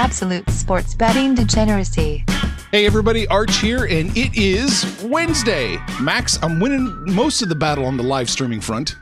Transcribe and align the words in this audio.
Absolute 0.00 0.48
sports 0.48 0.94
betting 0.94 1.34
degeneracy. 1.34 2.24
Hey 2.72 2.86
everybody, 2.86 3.26
Arch 3.28 3.58
here, 3.58 3.84
and 3.84 4.16
it 4.16 4.34
is 4.34 4.98
Wednesday. 5.04 5.76
Max, 6.00 6.38
I'm 6.42 6.58
winning 6.58 7.04
most 7.04 7.42
of 7.42 7.50
the 7.50 7.54
battle 7.54 7.84
on 7.84 7.98
the 7.98 8.02
live 8.02 8.30
streaming 8.30 8.62
front. 8.62 8.96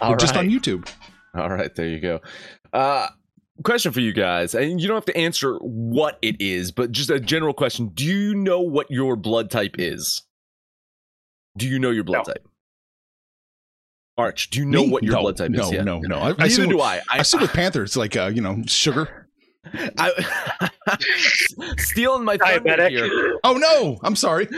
All 0.00 0.12
We're 0.12 0.16
just 0.16 0.34
on. 0.36 0.48
YouTube. 0.48 0.88
All 1.34 1.50
right, 1.50 1.74
there 1.74 1.88
you 1.88 2.00
go. 2.00 2.20
Uh, 2.72 3.08
question 3.64 3.92
for 3.92 4.00
you 4.00 4.14
guys, 4.14 4.54
and 4.54 4.80
you 4.80 4.88
don't 4.88 4.96
have 4.96 5.04
to 5.04 5.16
answer 5.16 5.56
what 5.56 6.18
it 6.22 6.40
is, 6.40 6.72
but 6.72 6.90
just 6.90 7.10
a 7.10 7.20
general 7.20 7.52
question: 7.52 7.90
Do 7.92 8.06
you 8.06 8.34
know 8.34 8.62
what 8.62 8.90
your 8.90 9.16
blood 9.16 9.50
type 9.50 9.74
is? 9.78 10.22
Do 11.58 11.68
you 11.68 11.78
know 11.78 11.90
your 11.90 12.04
blood 12.04 12.26
No. 12.26 12.32
type? 12.32 12.48
Arch, 14.16 14.48
do 14.48 14.60
you 14.60 14.64
know 14.64 14.84
Me? 14.84 14.90
what 14.90 15.02
your 15.02 15.16
no, 15.16 15.20
blood 15.20 15.36
type 15.36 15.50
no, 15.50 15.64
is? 15.64 15.72
Yeah. 15.72 15.82
No, 15.82 15.98
no, 15.98 16.16
I, 16.16 16.28
I 16.30 16.32
Neither 16.38 16.48
see 16.48 16.66
do 16.66 16.80
I. 16.80 16.96
I, 17.10 17.18
I 17.18 17.22
see 17.24 17.36
with 17.36 17.52
Panther, 17.52 17.82
it's 17.82 17.94
like 17.94 18.16
uh, 18.16 18.30
you 18.34 18.40
know 18.40 18.62
sugar. 18.66 19.19
I, 19.64 20.70
stealing 21.78 22.24
my 22.24 22.36
thunder 22.36 22.60
Diabetic. 22.70 22.90
here. 22.90 23.38
Oh 23.44 23.54
no, 23.54 23.98
I'm 24.02 24.16
sorry. 24.16 24.48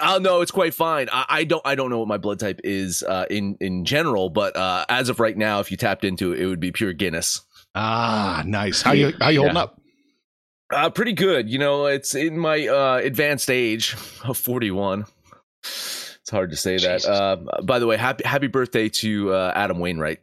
Oh 0.00 0.18
no, 0.18 0.40
it's 0.42 0.50
quite 0.50 0.74
fine. 0.74 1.08
I, 1.12 1.24
I 1.28 1.44
don't. 1.44 1.62
I 1.64 1.74
don't 1.74 1.90
know 1.90 1.98
what 1.98 2.08
my 2.08 2.18
blood 2.18 2.38
type 2.38 2.60
is 2.64 3.02
uh, 3.02 3.26
in 3.30 3.56
in 3.60 3.84
general, 3.84 4.30
but 4.30 4.56
uh, 4.56 4.84
as 4.88 5.08
of 5.08 5.18
right 5.20 5.36
now, 5.36 5.60
if 5.60 5.70
you 5.70 5.76
tapped 5.76 6.04
into 6.04 6.32
it, 6.32 6.40
it 6.40 6.46
would 6.46 6.60
be 6.60 6.70
pure 6.72 6.92
Guinness. 6.92 7.40
Ah, 7.74 8.42
nice. 8.46 8.80
How 8.82 8.92
you 8.92 9.12
how 9.20 9.30
you 9.30 9.40
holding 9.40 9.56
Yeah. 9.56 9.62
up? 9.62 9.80
Uh, 10.72 10.90
pretty 10.90 11.12
good. 11.12 11.48
You 11.50 11.58
know, 11.58 11.86
it's 11.86 12.14
in 12.14 12.38
my 12.38 12.66
uh, 12.66 12.96
advanced 13.02 13.50
age 13.50 13.94
of 14.24 14.36
41. 14.38 15.04
It's 15.62 16.30
hard 16.30 16.50
to 16.50 16.56
say 16.56 16.78
that. 16.78 17.04
Uh, 17.04 17.36
by 17.62 17.78
the 17.78 17.86
way, 17.86 17.96
happy 17.96 18.24
happy 18.24 18.46
birthday 18.46 18.88
to 18.88 19.32
uh, 19.34 19.52
Adam 19.54 19.78
Wainwright. 19.78 20.20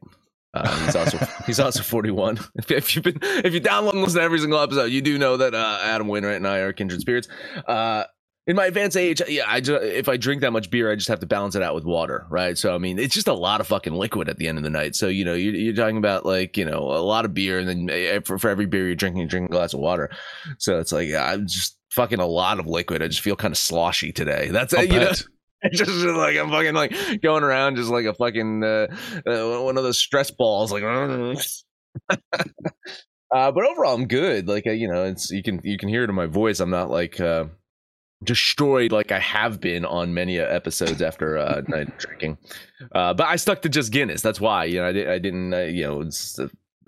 Uh, 0.53 0.85
he's 0.85 0.95
also 0.95 1.17
he's 1.45 1.59
also 1.59 1.81
41. 1.81 2.39
If, 2.55 2.71
if 2.71 2.95
you've 2.95 3.03
been 3.03 3.19
if 3.21 3.53
you 3.53 3.61
download 3.61 3.93
and 3.93 4.01
listen 4.01 4.19
to 4.19 4.23
every 4.23 4.39
single 4.39 4.59
episode, 4.59 4.85
you 4.85 5.02
do 5.02 5.17
know 5.17 5.38
that 5.38 5.53
uh, 5.53 5.80
Adam 5.81 6.08
Wainwright 6.08 6.35
and 6.38 6.47
I 6.47 6.58
are 6.58 6.73
kindred 6.73 7.02
spirits. 7.02 7.27
Uh, 7.66 8.03
in 8.47 8.55
my 8.55 8.66
advanced 8.66 8.97
age, 8.97 9.21
yeah, 9.27 9.43
I 9.47 9.61
just, 9.61 9.83
if 9.83 10.09
I 10.09 10.17
drink 10.17 10.41
that 10.41 10.52
much 10.52 10.71
beer, 10.71 10.91
I 10.91 10.95
just 10.95 11.08
have 11.09 11.19
to 11.19 11.27
balance 11.27 11.55
it 11.55 11.61
out 11.61 11.75
with 11.75 11.85
water, 11.85 12.25
right? 12.30 12.58
So 12.58 12.73
I 12.73 12.80
mean, 12.80 12.97
it's 12.97 13.13
just 13.13 13.27
a 13.27 13.33
lot 13.33 13.61
of 13.61 13.67
fucking 13.67 13.93
liquid 13.93 14.30
at 14.30 14.38
the 14.38 14.47
end 14.47 14.58
of 14.58 14.63
the 14.63 14.69
night. 14.69 14.95
So 14.95 15.08
you 15.08 15.23
know, 15.23 15.35
you're, 15.35 15.53
you're 15.53 15.75
talking 15.75 15.97
about 15.97 16.25
like 16.25 16.58
you 16.58 16.65
know 16.65 16.80
a 16.80 17.03
lot 17.03 17.25
of 17.25 17.33
beer, 17.33 17.59
and 17.59 17.67
then 17.67 17.89
eh, 17.89 18.19
for, 18.25 18.38
for 18.39 18.49
every 18.49 18.65
beer 18.65 18.88
you're 18.88 18.95
drinking, 18.95 19.21
you 19.21 19.27
drink 19.27 19.49
a 19.49 19.53
glass 19.53 19.73
of 19.73 19.80
water. 19.80 20.09
So 20.58 20.80
it's 20.80 20.91
like 20.91 21.13
I'm 21.13 21.47
just 21.47 21.77
fucking 21.91 22.19
a 22.19 22.25
lot 22.25 22.59
of 22.59 22.65
liquid. 22.65 23.03
I 23.03 23.08
just 23.08 23.21
feel 23.21 23.36
kind 23.36 23.52
of 23.52 23.58
sloshy 23.58 24.11
today. 24.11 24.49
That's 24.49 24.73
it. 24.73 24.88
You 24.91 24.99
know, 24.99 25.05
bet. 25.05 25.11
it's 25.11 25.27
just 25.72 25.92
like 25.92 26.38
I'm 26.38 26.50
fucking 26.50 26.73
like 26.73 27.22
going 27.22 27.44
around 27.44 27.76
just 27.76 27.90
like 27.90 28.06
a 28.06 28.14
fucking 28.14 28.64
uh, 28.64 28.88
uh, 29.26 29.62
one 29.62 29.78
of 29.78 29.84
those 29.84 30.00
stress 30.00 30.31
balls. 30.31 30.72
Like, 30.72 30.84
uh, 32.12 32.17
but 33.30 33.66
overall, 33.66 33.94
I'm 33.95 34.08
good. 34.08 34.48
Like, 34.48 34.66
uh, 34.67 34.72
you 34.72 34.88
know, 34.92 35.06
it's 35.06 35.30
you 35.32 35.44
can 35.44 35.62
you 35.64 35.78
can 35.78 35.89
hear 35.89 36.04
it 36.04 36.09
in 36.09 36.16
my 36.16 36.26
voice. 36.26 36.59
I'm 36.59 36.70
not 36.70 36.89
like 36.89 37.20
uh, 37.20 37.45
destroyed 38.23 38.92
like 38.92 39.12
I 39.12 39.20
have 39.20 39.59
been 39.59 39.86
on 39.86 40.14
many 40.14 40.39
uh, 40.39 40.45
episodes 40.45 41.02
after 41.02 41.38
uh, 41.38 41.62
night 41.67 41.98
drinking. 41.98 42.38
Uh, 42.94 43.14
but 43.14 43.28
I 43.28 43.36
stuck 43.36 43.62
to 43.64 43.70
just 43.70 43.92
Guinness. 43.92 44.22
That's 44.22 44.39
why. 44.42 44.66
You 44.66 44.80
know, 44.80 44.88
I, 44.88 44.92
did, 44.92 45.09
I 45.09 45.20
didn't. 45.20 45.54
Uh, 45.54 45.59
you 45.62 45.84
know, 45.84 46.02
it's. 46.02 46.39
Uh, 46.39 46.48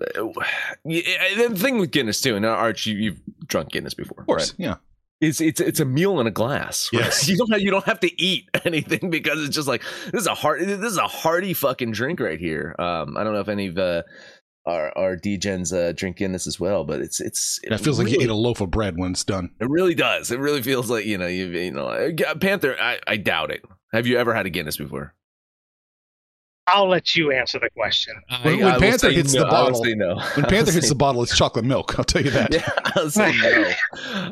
the 0.84 1.52
thing 1.56 1.78
with 1.78 1.92
Guinness 1.92 2.20
too, 2.20 2.34
and 2.36 2.44
uh, 2.44 2.48
Arch, 2.48 2.86
you, 2.86 2.96
you've 2.96 3.20
drunk 3.46 3.70
Guinness 3.70 3.94
before, 3.94 4.20
Of 4.20 4.26
course, 4.26 4.50
right? 4.52 4.60
yeah. 4.60 4.74
It's 5.28 5.40
it's 5.40 5.60
it's 5.60 5.80
a 5.80 5.84
meal 5.84 6.20
in 6.20 6.26
a 6.26 6.30
glass. 6.30 6.88
right? 6.92 7.02
Yes. 7.04 7.28
you 7.28 7.36
don't 7.36 7.50
have, 7.52 7.60
you 7.60 7.70
don't 7.70 7.84
have 7.84 8.00
to 8.00 8.22
eat 8.22 8.48
anything 8.64 9.10
because 9.10 9.42
it's 9.44 9.54
just 9.54 9.68
like 9.68 9.82
this 10.12 10.22
is 10.22 10.26
a 10.26 10.34
hard 10.34 10.60
this 10.62 10.92
is 10.92 10.98
a 10.98 11.06
hearty 11.06 11.54
fucking 11.54 11.92
drink 11.92 12.20
right 12.20 12.38
here. 12.38 12.74
Um, 12.78 13.16
I 13.16 13.24
don't 13.24 13.32
know 13.34 13.40
if 13.40 13.48
any 13.48 13.68
of 13.68 13.78
uh, 13.78 14.02
our 14.66 14.96
our 14.96 15.16
DGens 15.16 15.72
uh, 15.76 15.92
drink 15.92 16.18
this 16.18 16.46
as 16.46 16.58
well, 16.58 16.84
but 16.84 17.00
it's 17.00 17.20
it's 17.20 17.60
That 17.68 17.80
feels 17.80 17.98
like 17.98 18.08
you 18.08 18.18
ate 18.20 18.30
a 18.30 18.34
loaf 18.34 18.60
of 18.60 18.70
bread 18.70 18.96
when 18.96 19.12
it's 19.12 19.24
done. 19.24 19.50
It 19.60 19.68
really 19.68 19.94
does. 19.94 20.30
It 20.30 20.38
really 20.38 20.62
feels 20.62 20.90
like 20.90 21.04
you 21.04 21.18
know 21.18 21.26
you 21.26 21.46
you 21.46 21.70
know 21.72 21.88
uh, 21.88 22.34
Panther. 22.36 22.76
I, 22.80 22.98
I 23.06 23.16
doubt 23.16 23.50
it. 23.50 23.62
Have 23.92 24.06
you 24.06 24.18
ever 24.18 24.34
had 24.34 24.46
a 24.46 24.50
Guinness 24.50 24.76
before? 24.76 25.14
I'll 26.66 26.88
let 26.88 27.14
you 27.14 27.30
answer 27.30 27.58
the 27.58 27.68
question. 27.70 28.14
When- 28.42 28.60
when 28.60 28.80
Panther 28.80 29.10
hits 29.10 29.32
the 29.32 29.40
no. 29.40 29.44
I 29.44 29.62
will 29.62 29.70
bottle- 29.70 29.84
say 29.84 29.94
no. 29.94 30.14
When 30.36 30.46
Panther 30.46 30.64
will 30.66 30.72
hits 30.72 30.88
the 30.88 30.94
bottle, 30.94 31.22
it's 31.22 31.36
chocolate 31.36 31.64
milk. 31.64 31.98
I'll 31.98 32.04
tell 32.04 32.22
you 32.22 32.30
that. 32.30 32.52
yeah, 32.52 32.68
I'll 32.96 33.10
say 33.10 33.32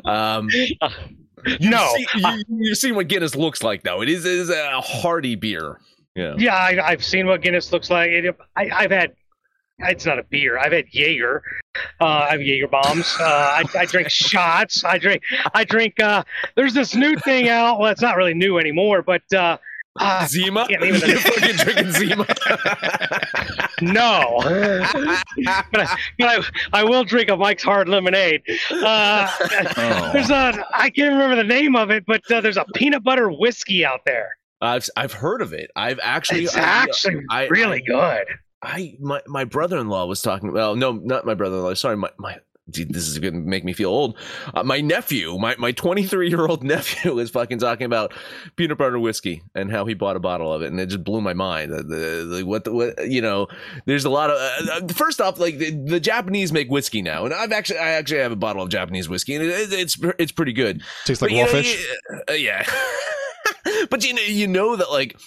no. 0.05 0.11
Um, 0.11 0.49
you 0.49 1.69
No. 1.69 1.87
see, 1.95 2.05
you, 2.15 2.43
you've 2.49 2.77
seen 2.77 2.95
what 2.95 3.07
Guinness 3.07 3.35
looks 3.35 3.61
like, 3.63 3.83
though. 3.83 4.01
It 4.01 4.09
is, 4.09 4.25
it 4.25 4.31
is 4.33 4.49
a 4.49 4.81
hearty 4.81 5.35
beer. 5.35 5.79
Yeah. 6.15 6.33
Yeah, 6.37 6.55
I, 6.55 6.79
I've 6.91 7.03
seen 7.03 7.27
what 7.27 7.41
Guinness 7.41 7.71
looks 7.71 7.89
like. 7.89 8.09
It, 8.09 8.35
I, 8.55 8.69
I've 8.73 8.91
had. 8.91 9.13
It's 9.79 10.05
not 10.05 10.19
a 10.19 10.23
beer. 10.23 10.59
I've 10.59 10.71
had 10.71 10.85
Jaeger. 10.91 11.41
Uh, 11.99 12.05
I 12.05 12.29
have 12.31 12.41
Jaeger 12.41 12.67
bombs. 12.67 13.11
Uh, 13.19 13.23
I, 13.25 13.63
I 13.77 13.85
drink 13.85 14.09
shots. 14.09 14.83
I 14.85 14.99
drink. 14.99 15.23
I 15.55 15.63
drink. 15.63 15.99
Uh, 15.99 16.23
there's 16.55 16.75
this 16.75 16.93
new 16.95 17.15
thing 17.17 17.49
out. 17.49 17.79
Well, 17.79 17.91
it's 17.91 18.01
not 18.01 18.15
really 18.15 18.35
new 18.35 18.59
anymore, 18.59 19.01
but 19.01 19.23
uh, 19.99 20.03
uh, 20.03 20.27
Zima? 20.27 20.65
You're 20.69 20.79
fucking 21.19 21.55
drinking 21.57 21.91
Zima. 21.91 22.25
no. 23.81 24.39
but 24.43 25.81
I, 25.81 25.97
but 26.19 26.27
I, 26.29 26.43
I 26.73 26.83
will 26.83 27.03
drink 27.03 27.29
a 27.29 27.37
Mike's 27.37 27.63
Hard 27.63 27.89
Lemonade. 27.89 28.41
Uh, 28.71 29.29
Oh. 29.75 30.09
There's 30.13 30.29
a. 30.29 30.65
I 30.73 30.89
can't 30.89 31.11
remember 31.13 31.35
the 31.35 31.43
name 31.43 31.75
of 31.75 31.89
it, 31.91 32.03
but 32.05 32.29
uh, 32.31 32.41
there's 32.41 32.57
a 32.57 32.65
peanut 32.75 33.03
butter 33.03 33.29
whiskey 33.31 33.85
out 33.85 34.01
there. 34.05 34.29
I've 34.61 34.87
I've 34.95 35.13
heard 35.13 35.41
of 35.41 35.51
it. 35.53 35.71
I've 35.75 35.99
actually 36.01 36.43
It's 36.45 36.55
I- 36.55 36.59
actually 36.61 37.25
really 37.49 37.81
good. 37.81 38.25
I 38.61 38.95
my 38.99 39.21
my 39.27 39.43
brother 39.43 39.77
in 39.79 39.89
law 39.89 40.05
was 40.05 40.21
talking. 40.21 40.53
Well, 40.53 40.75
no, 40.75 40.93
not 40.93 41.25
my 41.25 41.33
brother 41.33 41.57
in 41.57 41.63
law. 41.63 41.73
Sorry, 41.73 41.97
my 41.97 42.09
my. 42.17 42.37
This 42.67 43.09
is 43.09 43.19
going 43.19 43.33
to 43.33 43.39
make 43.41 43.65
me 43.65 43.73
feel 43.73 43.89
old. 43.89 44.17
Uh, 44.53 44.63
my 44.63 44.79
nephew, 44.79 45.37
my 45.37 45.53
my 45.57 45.73
23 45.73 46.29
year 46.29 46.45
old 46.45 46.63
nephew, 46.63 47.19
is 47.19 47.29
fucking 47.29 47.59
talking 47.59 47.83
about 47.85 48.13
peanut 48.55 48.77
butter 48.77 48.97
whiskey 48.99 49.43
and 49.53 49.69
how 49.69 49.83
he 49.85 49.93
bought 49.93 50.15
a 50.15 50.19
bottle 50.21 50.51
of 50.53 50.61
it, 50.61 50.67
and 50.71 50.79
it 50.79 50.85
just 50.85 51.03
blew 51.03 51.19
my 51.19 51.33
mind. 51.33 51.73
The, 51.73 51.83
the, 51.83 52.35
the- 52.37 52.45
what 52.45 52.63
the, 52.63 52.71
what 52.73 53.09
you 53.11 53.21
know? 53.21 53.47
There's 53.85 54.05
a 54.05 54.09
lot 54.09 54.29
of 54.29 54.37
uh, 54.37 54.71
uh, 54.85 54.87
first 54.93 55.19
off, 55.19 55.39
like 55.39 55.57
the, 55.57 55.71
the 55.71 55.99
Japanese 55.99 56.53
make 56.53 56.69
whiskey 56.71 57.01
now, 57.01 57.25
and 57.25 57.33
I've 57.33 57.51
actually 57.51 57.79
I 57.79 57.89
actually 57.89 58.21
have 58.21 58.31
a 58.31 58.37
bottle 58.37 58.63
of 58.63 58.69
Japanese 58.69 59.09
whiskey, 59.09 59.35
and 59.35 59.43
it, 59.43 59.73
it's 59.73 59.97
it's 60.17 60.31
pretty 60.31 60.53
good. 60.53 60.81
Tastes 61.03 61.21
like 61.21 61.31
But, 61.31 61.37
raw 61.39 61.45
know, 61.45 61.51
fish. 61.51 61.77
you- 62.09 62.19
uh, 62.29 62.33
yeah. 62.33 62.65
but 63.89 64.05
you 64.05 64.13
know, 64.13 64.21
you 64.21 64.47
know 64.47 64.77
that 64.77 64.89
like 64.89 65.17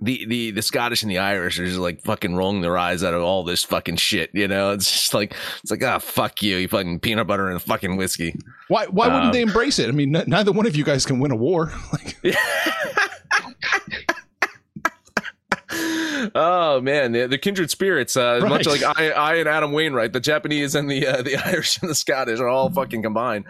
the, 0.00 0.26
the 0.26 0.50
the 0.50 0.62
Scottish 0.62 1.02
and 1.02 1.10
the 1.10 1.18
Irish 1.18 1.58
are 1.58 1.64
just 1.66 1.78
like 1.78 2.02
fucking 2.02 2.34
rolling 2.36 2.60
their 2.60 2.76
eyes 2.76 3.02
out 3.02 3.14
of 3.14 3.22
all 3.22 3.44
this 3.44 3.64
fucking 3.64 3.96
shit. 3.96 4.30
You 4.34 4.46
know, 4.48 4.72
it's 4.72 4.90
just 4.90 5.14
like 5.14 5.34
it's 5.62 5.70
like 5.70 5.82
ah 5.82 5.98
fuck 5.98 6.42
you, 6.42 6.56
you 6.56 6.68
fucking 6.68 7.00
peanut 7.00 7.26
butter 7.26 7.48
and 7.48 7.60
fucking 7.62 7.96
whiskey. 7.96 8.34
Why 8.68 8.86
why 8.86 9.06
wouldn't 9.06 9.24
Um, 9.26 9.32
they 9.32 9.42
embrace 9.42 9.78
it? 9.78 9.88
I 9.88 9.92
mean, 9.92 10.14
n- 10.14 10.24
neither 10.26 10.52
one 10.52 10.66
of 10.66 10.76
you 10.76 10.84
guys 10.84 11.06
can 11.06 11.18
win 11.18 11.30
a 11.30 11.36
war. 11.36 11.72
Like, 11.92 12.16
oh 15.70 16.80
man, 16.82 17.12
the, 17.12 17.26
the 17.26 17.38
kindred 17.38 17.70
spirits, 17.70 18.16
uh, 18.16 18.40
much 18.48 18.66
like 18.66 18.82
I, 18.82 19.10
I 19.10 19.34
and 19.36 19.48
Adam 19.48 19.72
Wainwright, 19.72 20.12
the 20.12 20.20
Japanese 20.20 20.74
and 20.74 20.90
the 20.90 21.06
uh, 21.06 21.22
the 21.22 21.36
Irish 21.46 21.80
and 21.80 21.90
the 21.90 21.94
Scottish 21.94 22.40
are 22.40 22.48
all 22.48 22.70
fucking 22.70 23.02
combined. 23.02 23.44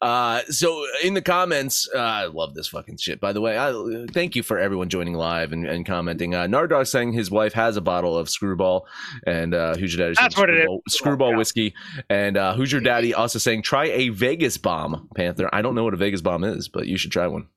Uh, 0.00 0.42
so 0.48 0.84
in 1.02 1.14
the 1.14 1.22
comments, 1.22 1.88
uh, 1.94 1.98
I 1.98 2.24
love 2.26 2.54
this 2.54 2.68
fucking 2.68 2.96
shit. 2.98 3.20
By 3.20 3.32
the 3.32 3.40
way, 3.40 3.58
I 3.58 4.06
thank 4.12 4.36
you 4.36 4.42
for 4.42 4.58
everyone 4.58 4.88
joining 4.88 5.14
live 5.14 5.52
and, 5.52 5.66
and 5.66 5.86
commenting. 5.86 6.34
Uh, 6.34 6.46
Nard 6.46 6.70
Dog 6.70 6.86
saying 6.86 7.12
his 7.12 7.30
wife 7.30 7.52
has 7.54 7.76
a 7.76 7.80
bottle 7.80 8.16
of 8.16 8.28
Screwball, 8.28 8.86
and 9.26 9.54
uh, 9.54 9.74
who's 9.76 9.94
your 9.94 10.06
daddy? 10.06 10.16
That's 10.20 10.36
what 10.36 10.50
it 10.50 10.56
is. 10.58 10.62
Screwball, 10.64 10.82
Screwball 10.88 11.30
Yeah. 11.30 11.36
whiskey, 11.36 11.74
and 12.08 12.36
uh, 12.36 12.54
who's 12.54 12.72
your 12.72 12.80
daddy? 12.80 13.14
Also 13.14 13.38
saying 13.38 13.62
try 13.62 13.86
a 13.86 14.08
Vegas 14.10 14.56
bomb, 14.58 15.08
Panther. 15.14 15.48
I 15.52 15.62
don't 15.62 15.74
know 15.74 15.84
what 15.84 15.94
a 15.94 15.98
Vegas 15.98 16.20
bomb 16.20 16.44
is, 16.44 16.68
but 16.68 16.86
you 16.86 16.96
should 16.96 17.12
try 17.12 17.26
one. 17.26 17.48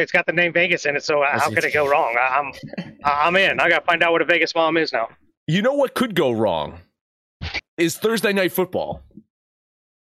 It's 0.00 0.12
got 0.12 0.26
the 0.26 0.32
name 0.32 0.52
Vegas 0.52 0.86
in 0.86 0.96
it, 0.96 1.04
so 1.04 1.20
That's 1.20 1.44
how 1.44 1.50
could 1.50 1.64
it 1.64 1.72
go 1.72 1.88
wrong? 1.88 2.16
I, 2.18 2.38
I'm 2.38 2.94
I'm 3.04 3.36
in. 3.36 3.60
I 3.60 3.68
got 3.68 3.80
to 3.80 3.84
find 3.84 4.02
out 4.02 4.12
what 4.12 4.22
a 4.22 4.24
Vegas 4.24 4.54
mom 4.54 4.76
is 4.76 4.92
now. 4.92 5.08
You 5.46 5.62
know 5.62 5.74
what 5.74 5.94
could 5.94 6.14
go 6.14 6.30
wrong 6.30 6.80
is 7.76 7.96
Thursday 7.96 8.32
night 8.32 8.52
football. 8.52 9.02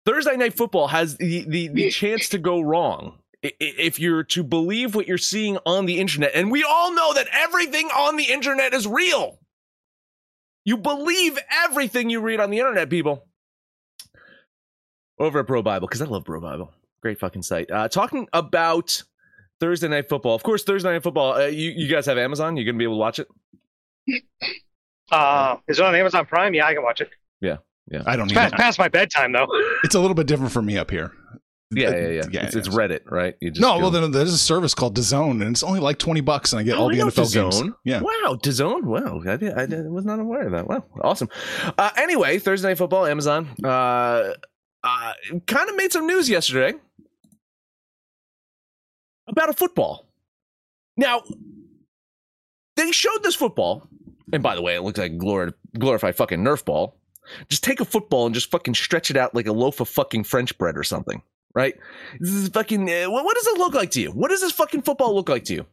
Thursday 0.07 0.37
night 0.37 0.55
football 0.55 0.89
has 0.89 1.17
the, 1.19 1.45
the, 1.45 1.69
the 1.69 1.91
chance 1.93 2.29
to 2.31 2.39
go 2.39 2.61
wrong 2.61 3.19
if 3.43 3.99
you're 3.99 4.25
to 4.25 4.43
believe 4.43 4.95
what 4.95 5.07
you're 5.07 5.19
seeing 5.19 5.59
on 5.65 5.87
the 5.87 5.99
internet. 5.99 6.33
And 6.35 6.51
we 6.51 6.65
all 6.65 6.95
know 6.95 7.15
that 7.15 7.29
everything 7.33 7.87
on 7.89 8.17
the 8.17 8.25
internet 8.25 8.75
is 8.75 8.87
real. 8.87 9.39
You 10.65 10.77
believe 10.77 11.39
everything 11.65 12.11
you 12.11 12.21
read 12.21 12.41
on 12.41 12.51
the 12.51 12.59
internet, 12.59 12.91
people. 12.91 13.25
Over 15.19 15.41
at 15.41 15.47
Bro 15.47 15.63
Bible, 15.63 15.87
because 15.87 16.03
I 16.03 16.07
love 16.07 16.25
Bro 16.25 16.41
Bible. 16.41 16.73
Great 17.03 17.19
fucking 17.19 17.43
site. 17.43 17.71
Uh, 17.71 17.89
talking 17.89 18.29
about 18.33 19.03
Thursday 19.61 19.89
night 19.89 20.09
football. 20.09 20.35
Of 20.35 20.43
course, 20.43 20.65
Thursday 20.65 20.91
night 20.93 21.03
football. 21.03 21.35
Uh, 21.35 21.47
you, 21.47 21.71
you 21.71 21.87
guys 21.89 22.07
have 22.07 22.19
Amazon. 22.19 22.57
You're 22.57 22.65
going 22.65 22.75
to 22.77 22.79
be 22.79 22.85
able 22.85 22.95
to 22.97 23.01
watch 23.01 23.19
it? 23.19 23.29
Uh, 25.13 25.57
is 25.67 25.79
it 25.81 25.85
on 25.85 25.93
Amazon 25.97 26.25
Prime? 26.25 26.55
Yeah, 26.55 26.67
I 26.67 26.73
can 26.75 26.85
watch 26.85 27.01
it. 27.01 27.11
Yeah, 27.41 27.57
yeah. 27.91 28.03
I 28.07 28.15
don't 28.15 28.27
It's 28.27 28.33
past, 28.35 28.55
past 28.55 28.79
my 28.79 28.87
bedtime 28.87 29.33
though. 29.33 29.49
It's 29.83 29.97
a 29.97 30.01
little 30.01 30.15
bit 30.15 30.29
different 30.29 30.53
for 30.53 30.63
me 30.63 30.79
up 30.79 30.89
here. 30.89 31.13
Yeah, 31.73 31.91
yeah, 31.91 32.23
yeah. 32.31 32.47
it's, 32.47 32.55
it's 32.55 32.69
Reddit, 32.69 33.01
right? 33.11 33.35
You 33.41 33.51
just 33.51 33.61
No, 33.61 33.75
go- 33.75 33.81
well, 33.81 33.91
then 33.91 34.11
there's 34.13 34.33
a 34.33 34.39
service 34.39 34.73
called 34.73 34.97
DAZN, 34.97 35.43
and 35.43 35.43
it's 35.51 35.65
only 35.65 35.81
like 35.81 35.99
twenty 35.99 36.21
bucks, 36.21 36.53
and 36.53 36.61
I 36.61 36.63
get 36.63 36.77
Oh, 36.77 36.83
all 36.83 36.89
I 36.91 36.93
the 36.93 36.99
know 36.99 37.07
NFL 37.09 37.33
games. 37.33 37.75
Yeah, 37.85 38.01
Wow, 38.03 38.39
DAZN. 38.41 38.85
Wow, 38.85 39.21
I, 39.27 39.37
did, 39.37 39.53
I 39.55 39.67
did, 39.67 39.89
was 39.91 40.05
not 40.05 40.21
aware 40.21 40.43
of 40.47 40.53
that. 40.53 40.69
Wow, 40.69 40.85
awesome. 41.03 41.29
Uh, 41.77 41.91
anyway, 41.97 42.39
Thursday 42.39 42.69
Night 42.69 42.79
Football, 42.79 43.07
Amazon. 43.07 43.49
Uh, 43.65 44.35
uh, 44.85 45.13
kind 45.49 45.69
of 45.69 45.75
made 45.77 45.91
some 45.91 46.07
news 46.07 46.29
yesterday 46.31 46.79
about 49.31 49.49
a 49.49 49.53
football. 49.53 50.07
Now, 50.97 51.23
they 52.77 52.93
showed 52.93 53.23
this 53.23 53.35
football, 53.35 53.89
and 54.33 54.43
by 54.43 54.55
the 54.55 54.63
way, 54.63 54.75
it 54.75 54.83
looks 54.83 54.99
like 54.99 55.13
glor- 55.19 55.55
glorified 55.79 56.17
fucking 56.17 56.41
Nerf 56.41 56.65
ball. 56.65 56.97
Just 57.49 57.63
take 57.63 57.81
a 57.81 57.85
football 57.85 58.27
and 58.27 58.35
just 58.35 58.51
fucking 58.51 58.75
stretch 58.75 59.11
it 59.11 59.17
out 59.17 59.35
like 59.35 59.47
a 59.47 59.53
loaf 59.53 59.81
of 59.81 59.89
fucking 59.89 60.25
French 60.25 60.57
bread 60.59 60.77
or 60.77 60.83
something, 60.83 61.23
right? 61.55 61.75
This 62.19 62.31
is 62.31 62.49
fucking. 62.49 62.89
Uh, 62.91 63.11
what, 63.11 63.25
what 63.25 63.37
does 63.37 63.47
it 63.47 63.59
look 63.59 63.75
like 63.75 63.91
to 63.93 64.01
you? 64.01 64.11
What 64.11 64.31
does 64.31 64.41
this 64.41 64.53
fucking 64.53 64.83
football 64.83 65.15
look 65.15 65.29
like 65.29 65.45
to 65.45 65.55
you? 65.55 65.67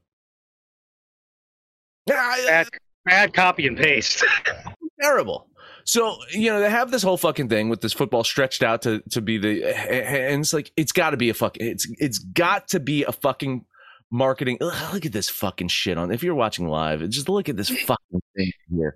Yeah, 2.07 2.36
Bad, 2.45 2.69
bad 3.06 3.33
copy 3.33 3.68
and 3.68 3.77
paste. 3.77 4.24
terrible. 5.01 5.48
So 5.88 6.18
you 6.31 6.51
know 6.51 6.60
they 6.60 6.69
have 6.69 6.92
this 6.92 7.01
whole 7.01 7.16
fucking 7.16 7.48
thing 7.48 7.69
with 7.69 7.80
this 7.80 7.94
football 7.94 8.25
stretched 8.25 8.62
out 8.62 8.81
to 8.81 9.01
to 9.12 9.22
be 9.22 9.38
the 9.38 9.63
and 9.63 10.42
it's 10.42 10.54
like 10.54 10.72
it's 10.75 10.92
got 10.92 11.12
to 11.12 11.18
be 11.18 11.30
a 11.30 11.34
fucking 11.34 11.66
it's 11.66 11.88
it's 11.98 12.19
got 12.19 12.68
to 12.69 12.81
be 12.81 13.06
a 13.06 13.13
fucking 13.13 13.66
marketing. 14.12 14.57
Ugh, 14.60 14.94
look 14.94 15.06
at 15.06 15.13
this 15.13 15.30
fucking 15.30 15.69
shit 15.69 15.98
on. 15.98 16.12
If 16.12 16.24
you're 16.24 16.36
watching 16.36 16.68
live, 16.68 17.07
just 17.10 17.30
look 17.30 17.48
at 17.48 17.56
this 17.56 17.69
fucking 17.69 18.22
thing 18.36 18.51
here. 18.69 18.95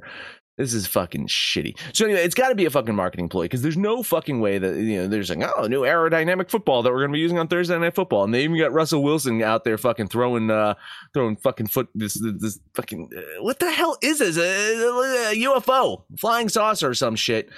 This 0.57 0.74
is 0.74 0.86
fucking 0.86 1.27
shitty. 1.27 1.77
So 1.94 2.06
anyway, 2.06 2.24
it's 2.24 2.36
got 2.36 2.50
to 2.50 2.56
be 2.56 2.65
a 2.65 2.69
fucking 2.69 2.95
marketing 2.95 3.30
ploy 3.30 3.44
because 3.45 3.62
there's 3.62 3.77
no 3.77 4.03
fucking 4.03 4.42
way 4.42 4.57
that 4.59 4.75
you 4.75 4.98
know 4.98 5.07
there's 5.07 5.30
like 5.30 5.42
oh 5.57 5.68
new 5.68 5.81
aerodynamic 5.81 6.50
football 6.50 6.83
that 6.83 6.92
we're 6.92 7.01
gonna 7.01 7.13
be 7.13 7.19
using 7.19 7.39
on 7.39 7.48
Thursday 7.48 7.77
night 7.80 7.95
football, 7.95 8.24
and 8.24 8.33
they 8.33 8.44
even 8.44 8.57
got 8.57 8.74
Russell 8.74 9.01
Wilson 9.01 9.42
out 9.42 9.63
there 9.63 9.77
fucking 9.77 10.07
throwing 10.07 10.51
uh 10.51 10.75
throwing 11.13 11.36
fucking 11.38 11.68
foot 11.68 11.88
this 11.95 12.13
this, 12.15 12.33
this 12.38 12.59
fucking 12.75 13.09
uh, 13.15 13.44
what 13.44 13.59
the 13.59 13.71
hell 13.71 13.98
is 14.03 14.19
this 14.19 14.38
a, 14.38 14.42
a 14.42 15.36
UFO 15.45 16.03
flying 16.19 16.50
saucer 16.50 16.89
or 16.89 16.94
some 16.94 17.15
shit 17.15 17.50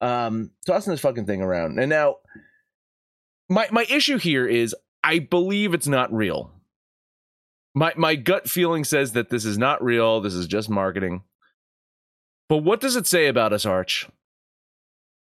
um 0.00 0.50
tossing 0.66 0.90
this 0.90 1.00
fucking 1.00 1.26
thing 1.26 1.42
around 1.42 1.78
and 1.78 1.88
now 1.88 2.16
my 3.48 3.68
my 3.70 3.86
issue 3.88 4.18
here 4.18 4.46
is 4.46 4.74
I 5.04 5.18
believe 5.20 5.74
it's 5.74 5.88
not 5.88 6.12
real. 6.12 6.52
My 7.74 7.92
my 7.96 8.14
gut 8.16 8.48
feeling 8.48 8.84
says 8.84 9.12
that 9.12 9.30
this 9.30 9.44
is 9.44 9.58
not 9.58 9.82
real. 9.82 10.20
This 10.20 10.34
is 10.34 10.46
just 10.46 10.68
marketing. 10.68 11.22
But 12.52 12.64
what 12.64 12.82
does 12.82 12.96
it 12.96 13.06
say 13.06 13.28
about 13.28 13.54
us, 13.54 13.64
Arch? 13.64 14.06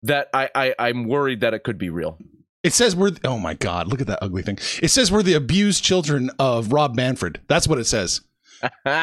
That 0.03 0.29
I, 0.35 0.51
I 0.55 0.75
I'm 0.79 1.05
worried 1.05 1.41
that 1.41 1.55
it 1.55 1.65
could 1.65 1.79
be 1.79 1.89
real. 1.89 2.19
It 2.63 2.75
says 2.75 2.95
we're 2.95 3.13
oh 3.25 3.39
my 3.39 3.55
god, 3.55 3.89
look 3.89 4.03
at 4.03 4.07
that 4.09 4.19
ugly 4.21 4.43
thing. 4.43 4.59
It 4.83 4.89
says 4.89 5.11
we're 5.11 5.23
the 5.23 5.33
abused 5.33 5.83
children 5.83 6.31
of 6.39 6.71
Rob 6.71 6.95
Manfred. 6.95 7.41
That's 7.49 7.67
what 7.67 7.79
it 7.79 7.87
says. 7.87 8.21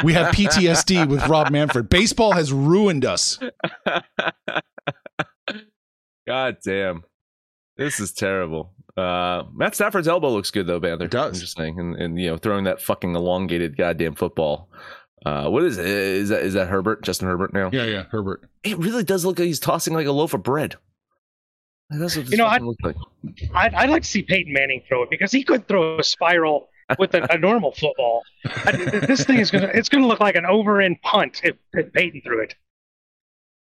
We 0.03 0.13
have 0.13 0.35
PTSD 0.35 1.07
with 1.07 1.27
Rob 1.27 1.51
Manfred. 1.51 1.89
Baseball 1.89 2.33
has 2.33 2.53
ruined 2.53 3.05
us. 3.05 3.39
God 6.27 6.57
damn. 6.63 7.03
This 7.75 7.99
is 7.99 8.11
terrible. 8.11 8.71
Uh, 8.95 9.45
Matt 9.51 9.73
Stafford's 9.73 10.07
elbow 10.07 10.29
looks 10.29 10.51
good 10.51 10.67
though, 10.67 10.79
Panther. 10.79 11.05
It 11.05 11.11
does. 11.11 11.37
I'm 11.37 11.41
just 11.41 11.57
saying, 11.57 11.79
and, 11.79 11.95
and 11.95 12.19
you 12.19 12.29
know, 12.29 12.37
throwing 12.37 12.65
that 12.65 12.81
fucking 12.81 13.15
elongated 13.15 13.77
goddamn 13.77 14.13
football. 14.13 14.69
Uh, 15.25 15.49
what 15.49 15.63
is 15.63 15.77
it? 15.77 15.85
Is 15.85 16.29
that 16.29 16.41
is 16.41 16.53
that 16.55 16.67
Herbert? 16.67 17.03
Justin 17.03 17.27
Herbert 17.27 17.53
now? 17.53 17.69
Yeah, 17.71 17.83
yeah, 17.85 18.03
Herbert. 18.09 18.49
It 18.63 18.77
really 18.79 19.03
does 19.03 19.23
look 19.25 19.37
like 19.39 19.45
he's 19.47 19.59
tossing 19.59 19.93
like 19.93 20.07
a 20.07 20.11
loaf 20.11 20.33
of 20.33 20.41
bread. 20.43 20.75
That's 21.89 22.15
what 22.15 22.25
this 22.25 22.31
You 22.31 22.37
know, 22.37 22.47
I- 22.47 22.53
fucking 22.59 22.67
looks 22.67 22.83
like. 22.83 22.95
I'd, 23.53 23.73
I'd 23.75 23.89
like 23.89 24.03
to 24.03 24.09
see 24.09 24.23
Peyton 24.23 24.51
Manning 24.53 24.81
throw 24.87 25.03
it 25.03 25.09
because 25.09 25.31
he 25.31 25.43
could 25.43 25.67
throw 25.67 25.99
a 25.99 26.03
spiral 26.03 26.69
with 26.97 27.13
a, 27.13 27.31
a 27.31 27.37
normal 27.37 27.71
football. 27.71 28.23
I, 28.45 28.71
this 29.07 29.23
thing 29.25 29.39
is 29.39 29.51
gonna 29.51 29.69
it's 29.73 29.89
gonna 29.89 30.07
look 30.07 30.19
like 30.19 30.35
an 30.35 30.45
over 30.45 30.81
end 30.81 31.01
punt 31.03 31.41
if, 31.43 31.55
if 31.73 31.91
Peyton 31.93 32.21
threw 32.25 32.41
it. 32.41 32.55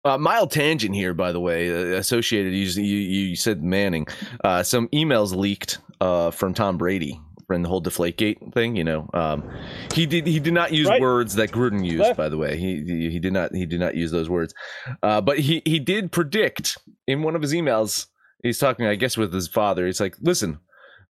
Uh, 0.04 0.18
mild 0.18 0.50
tangent 0.50 0.94
here, 0.94 1.14
by 1.14 1.30
the 1.32 1.38
way. 1.40 1.70
Uh, 1.70 1.96
associated, 1.98 2.52
you, 2.54 2.64
you 2.82 2.96
you 3.28 3.36
said 3.36 3.62
Manning. 3.62 4.06
Uh, 4.42 4.62
some 4.62 4.88
emails 4.88 5.34
leaked 5.34 5.78
uh, 6.00 6.30
from 6.30 6.54
Tom 6.54 6.78
Brady 6.78 7.20
from 7.46 7.62
the 7.62 7.68
whole 7.68 7.82
Deflategate 7.82 8.52
thing. 8.52 8.76
You 8.76 8.84
know, 8.84 9.10
um, 9.14 9.48
he 9.94 10.06
did 10.06 10.26
he 10.26 10.38
did 10.40 10.52
not 10.54 10.72
use 10.72 10.88
Right. 10.88 11.00
words 11.00 11.34
that 11.36 11.50
Gruden 11.50 11.84
used. 11.84 12.16
By 12.16 12.28
the 12.28 12.38
way, 12.38 12.56
he 12.56 13.08
he 13.10 13.18
did 13.18 13.32
not 13.32 13.54
he 13.54 13.66
did 13.66 13.80
not 13.80 13.94
use 13.94 14.10
those 14.10 14.28
words. 14.28 14.54
Uh, 15.02 15.20
but 15.20 15.38
he 15.38 15.62
he 15.64 15.78
did 15.78 16.12
predict 16.12 16.78
in 17.06 17.22
one 17.22 17.34
of 17.36 17.42
his 17.42 17.52
emails. 17.52 18.06
He's 18.42 18.58
talking, 18.58 18.86
I 18.86 18.94
guess, 18.96 19.16
with 19.16 19.32
his 19.32 19.48
father. 19.48 19.86
He's 19.86 20.00
like, 20.00 20.16
"Listen, 20.20 20.58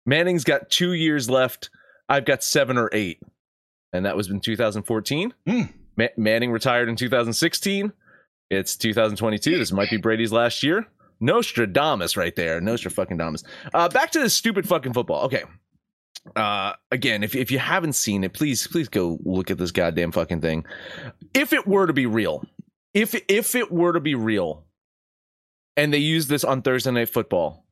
Manning's 0.05 0.43
got 0.43 0.69
two 0.69 0.93
years 0.93 1.29
left. 1.29 1.69
I've 2.07 2.25
got 2.25 2.43
seven 2.43 2.77
or 2.77 2.89
eight, 2.93 3.19
and 3.93 4.05
that 4.05 4.15
was 4.15 4.29
in 4.29 4.39
2014. 4.41 5.33
Hmm. 5.47 5.61
Ma- 5.97 6.07
Manning 6.17 6.51
retired 6.51 6.87
in 6.89 6.95
2016. 6.95 7.91
It's 8.51 8.75
2022. 8.77 9.57
This 9.57 9.71
might 9.71 9.89
be 9.89 9.97
Brady's 9.97 10.31
last 10.31 10.61
year. 10.61 10.85
Nostradamus 11.19 12.15
right 12.17 12.35
there. 12.35 12.61
Nostra 12.61 12.91
fucking 12.91 13.17
Damus. 13.17 13.43
Uh, 13.73 13.89
back 13.89 14.11
to 14.11 14.19
this 14.19 14.33
stupid 14.35 14.67
fucking 14.67 14.93
football. 14.93 15.23
Okay. 15.25 15.43
Uh, 16.35 16.73
again, 16.91 17.23
if, 17.23 17.35
if 17.35 17.51
you 17.51 17.59
haven't 17.59 17.93
seen 17.93 18.23
it, 18.23 18.33
please, 18.33 18.67
please 18.67 18.89
go 18.89 19.19
look 19.23 19.51
at 19.51 19.57
this 19.57 19.71
goddamn 19.71 20.11
fucking 20.11 20.41
thing. 20.41 20.65
If 21.33 21.53
it 21.53 21.67
were 21.67 21.87
to 21.87 21.93
be 21.93 22.05
real, 22.05 22.43
if, 22.93 23.15
if 23.27 23.55
it 23.55 23.71
were 23.71 23.93
to 23.93 23.99
be 23.99 24.15
real 24.15 24.65
and 25.77 25.93
they 25.93 25.99
use 25.99 26.27
this 26.27 26.43
on 26.43 26.61
Thursday 26.61 26.91
night 26.91 27.09
football, 27.09 27.65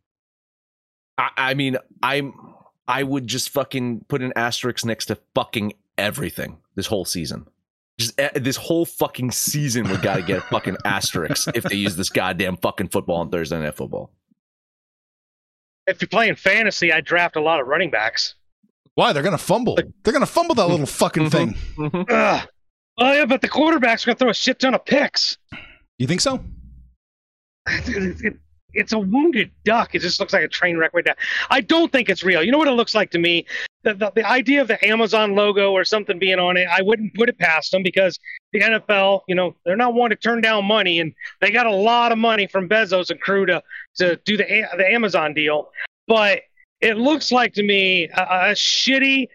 I, 1.17 1.29
I 1.37 1.53
mean, 1.55 1.77
I'm, 2.01 2.33
I 2.87 3.03
would 3.03 3.27
just 3.27 3.49
fucking 3.49 4.05
put 4.07 4.21
an 4.21 4.33
asterisk 4.35 4.85
next 4.85 5.07
to 5.07 5.17
fucking 5.33 5.73
everything 5.97 6.57
this 6.75 6.87
whole 6.87 7.05
season. 7.05 7.47
Just 7.99 8.19
uh, 8.19 8.29
this 8.35 8.57
whole 8.57 8.85
fucking 8.85 9.31
season 9.31 9.89
would 9.89 10.01
got 10.01 10.15
to 10.15 10.23
get 10.23 10.39
a 10.39 10.41
fucking 10.41 10.77
asterisk 10.85 11.49
if 11.55 11.63
they 11.63 11.75
use 11.75 11.95
this 11.95 12.09
goddamn 12.09 12.57
fucking 12.57 12.89
football 12.89 13.17
on 13.17 13.29
Thursday 13.29 13.59
night 13.59 13.75
football. 13.75 14.11
If 15.85 16.01
you're 16.01 16.09
playing 16.09 16.35
fantasy, 16.35 16.91
I 16.91 17.01
draft 17.01 17.35
a 17.35 17.41
lot 17.41 17.59
of 17.59 17.67
running 17.67 17.91
backs. 17.91 18.35
Why? 18.95 19.13
They're 19.13 19.23
gonna 19.23 19.37
fumble. 19.37 19.75
They're 19.75 20.13
gonna 20.13 20.25
fumble 20.25 20.55
that 20.55 20.63
little 20.63 20.85
mm-hmm. 20.85 20.85
fucking 20.85 21.29
thing. 21.29 21.55
Mm-hmm. 21.75 21.83
Mm-hmm. 21.97 22.03
Ugh. 22.09 22.47
Oh 22.99 23.13
yeah, 23.13 23.25
but 23.25 23.41
the 23.41 23.49
quarterback's 23.49 24.05
gonna 24.05 24.15
throw 24.15 24.29
a 24.29 24.33
shit 24.33 24.59
ton 24.59 24.75
of 24.75 24.85
picks. 24.85 25.37
You 25.97 26.07
think 26.07 26.21
so? 26.21 26.43
It- 27.67 28.21
it- 28.23 28.37
it's 28.73 28.93
a 28.93 28.99
wounded 28.99 29.51
duck. 29.63 29.95
It 29.95 29.99
just 29.99 30.19
looks 30.19 30.33
like 30.33 30.43
a 30.43 30.47
train 30.47 30.77
wreck 30.77 30.93
right 30.93 31.05
now. 31.05 31.13
I 31.49 31.61
don't 31.61 31.91
think 31.91 32.09
it's 32.09 32.23
real. 32.23 32.43
You 32.43 32.51
know 32.51 32.57
what 32.57 32.67
it 32.67 32.71
looks 32.71 32.95
like 32.95 33.11
to 33.11 33.19
me? 33.19 33.45
The, 33.83 33.93
the, 33.93 34.11
the 34.15 34.25
idea 34.27 34.61
of 34.61 34.67
the 34.67 34.83
Amazon 34.85 35.35
logo 35.35 35.71
or 35.71 35.83
something 35.83 36.17
being 36.17 36.39
on 36.39 36.57
it, 36.57 36.67
I 36.67 36.81
wouldn't 36.81 37.13
put 37.13 37.29
it 37.29 37.37
past 37.37 37.71
them 37.71 37.83
because 37.83 38.17
the 38.53 38.61
NFL, 38.61 39.21
you 39.27 39.35
know, 39.35 39.55
they're 39.65 39.75
not 39.75 39.93
one 39.93 40.09
to 40.09 40.15
turn 40.15 40.41
down 40.41 40.65
money, 40.65 40.99
and 40.99 41.13
they 41.41 41.51
got 41.51 41.65
a 41.65 41.75
lot 41.75 42.11
of 42.11 42.17
money 42.17 42.47
from 42.47 42.69
Bezos 42.69 43.09
and 43.09 43.19
crew 43.19 43.45
to 43.45 43.61
to 43.97 44.15
do 44.25 44.37
the 44.37 44.45
the 44.77 44.89
Amazon 44.89 45.33
deal. 45.33 45.69
But 46.07 46.41
it 46.83 46.97
looks 46.97 47.31
like 47.31 47.53
to 47.53 47.63
me 47.63 48.09
a, 48.09 48.21
a 48.21 48.51
shitty 48.51 49.27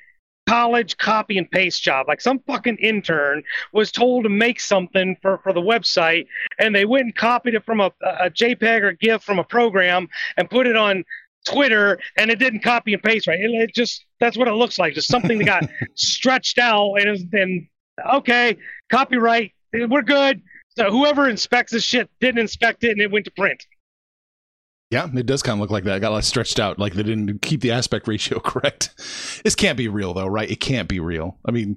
college 0.47 0.97
copy 0.97 1.38
and 1.38 1.50
paste 1.50 1.83
job. 1.83 2.07
Like 2.07 2.21
some 2.21 2.38
fucking 2.47 2.76
intern 2.76 3.43
was 3.73 3.90
told 3.90 4.25
to 4.25 4.31
make 4.31 4.61
something 4.61 5.17
for, 5.21 5.38
for 5.38 5.52
the 5.52 5.61
website 5.61 6.26
and 6.59 6.75
they 6.75 6.85
went 6.85 7.05
and 7.05 7.14
copied 7.14 7.55
it 7.55 7.64
from 7.64 7.81
a, 7.81 7.90
a 8.02 8.31
JPEG 8.31 8.83
or 8.83 8.93
GIF 8.93 9.23
from 9.23 9.38
a 9.38 9.45
program 9.45 10.09
and 10.37 10.49
put 10.49 10.67
it 10.67 10.76
on 10.76 11.05
Twitter 11.47 11.99
and 12.17 12.31
it 12.31 12.38
didn't 12.38 12.61
copy 12.61 12.93
and 12.93 13.02
paste 13.02 13.26
right. 13.26 13.40
It, 13.40 13.50
it 13.50 13.75
just 13.75 14.05
that's 14.21 14.37
what 14.37 14.49
it 14.49 14.52
looks 14.52 14.78
like. 14.78 14.95
Just 14.95 15.09
something 15.09 15.38
that 15.38 15.45
got 15.45 15.69
stretched 15.95 16.59
out 16.59 16.97
and 16.97 17.31
then 17.31 17.69
okay, 18.14 18.57
copyright, 18.90 19.52
we're 19.73 20.02
good. 20.02 20.43
So 20.76 20.90
whoever 20.90 21.28
inspects 21.28 21.73
this 21.73 21.83
shit 21.83 22.11
didn't 22.21 22.40
inspect 22.40 22.85
it 22.85 22.93
and 22.93 23.00
it 23.00 23.11
went 23.11 23.25
to 23.25 23.31
print. 23.33 23.64
Yeah, 24.90 25.07
it 25.14 25.26
does 25.26 25.42
kind 25.42 25.59
of 25.59 25.61
look 25.61 25.71
like 25.71 25.85
that. 25.85 25.99
It 25.99 26.00
got 26.00 26.12
like 26.12 26.25
stretched 26.25 26.59
out, 26.59 26.78
like 26.78 26.95
they 26.95 27.02
didn't 27.02 27.42
keep 27.42 27.61
the 27.61 27.73
aspect 27.73 28.09
ratio 28.09 28.40
correct. 28.40 28.95
This 29.45 29.54
can't 29.54 29.76
be 29.76 29.88
real, 29.88 30.14
though, 30.14 30.26
right? 30.26 30.50
It 30.50 30.61
can't 30.61 30.88
be 30.88 30.99
real. 30.99 31.38
I 31.45 31.50
mean, 31.50 31.76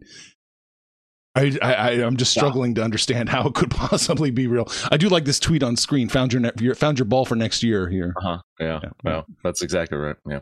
I, 1.36 1.58
I, 1.62 1.90
I'm 2.04 2.18
just 2.18 2.32
struggling 2.32 2.76
to 2.76 2.84
understand 2.84 3.30
how 3.30 3.48
it 3.48 3.54
could 3.54 3.72
possibly 3.72 4.32
be 4.32 4.48
real. 4.48 4.68
I 4.92 4.98
do 4.98 5.10
like 5.10 5.26
this 5.26 5.40
tweet 5.40 5.64
on 5.64 5.76
screen. 5.78 6.10
Found 6.10 6.34
your, 6.34 6.42
ne- 6.42 6.52
your 6.60 6.76
found 6.76 7.00
your 7.00 7.06
ball 7.06 7.26
for 7.26 7.36
next 7.36 7.64
year 7.64 7.90
here. 7.90 8.14
Uh 8.18 8.22
huh. 8.22 8.38
Yeah. 8.60 8.80
Yeah. 8.84 8.90
Well, 9.04 9.26
that's 9.44 9.62
exactly 9.62 9.98
right. 9.98 10.16
Yeah. 10.30 10.40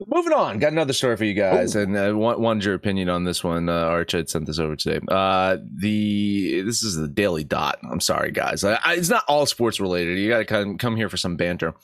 Uh, 0.00 0.04
moving 0.08 0.32
on. 0.32 0.58
Got 0.58 0.72
another 0.72 0.92
story 0.92 1.16
for 1.16 1.24
you 1.24 1.34
guys, 1.34 1.74
Oh. 1.76 1.80
and 1.82 1.96
I 1.98 2.12
want 2.12 2.40
wanted 2.40 2.64
your 2.64 2.74
opinion 2.74 3.08
on 3.08 3.24
this 3.24 3.42
one. 3.42 3.68
Uh, 3.68 3.72
Arch 3.72 4.12
had 4.12 4.28
sent 4.28 4.46
this 4.46 4.58
over 4.58 4.76
today. 4.76 5.00
Uh, 5.08 5.56
the 5.78 6.62
this 6.62 6.82
is 6.82 6.96
the 6.96 7.08
Daily 7.08 7.44
Dot. 7.44 7.78
I'm 7.90 8.00
sorry, 8.00 8.30
guys. 8.30 8.64
I, 8.64 8.78
I, 8.84 8.94
it's 8.94 9.08
not 9.08 9.24
all 9.28 9.46
sports 9.46 9.80
related. 9.80 10.18
You 10.18 10.28
got 10.28 10.38
to 10.38 10.44
come 10.44 10.78
come 10.78 10.96
here 10.96 11.08
for 11.08 11.16
some 11.16 11.36
banter. 11.36 11.74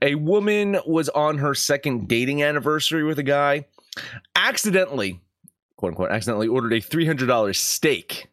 A 0.00 0.14
woman 0.16 0.78
was 0.86 1.08
on 1.10 1.38
her 1.38 1.54
second 1.54 2.08
dating 2.08 2.42
anniversary 2.42 3.04
with 3.04 3.18
a 3.18 3.22
guy, 3.22 3.66
accidentally, 4.36 5.20
quote 5.76 5.90
unquote, 5.90 6.10
accidentally 6.10 6.48
ordered 6.48 6.72
a 6.72 6.80
three 6.80 7.06
hundred 7.06 7.26
dollars 7.26 7.58
steak. 7.58 8.28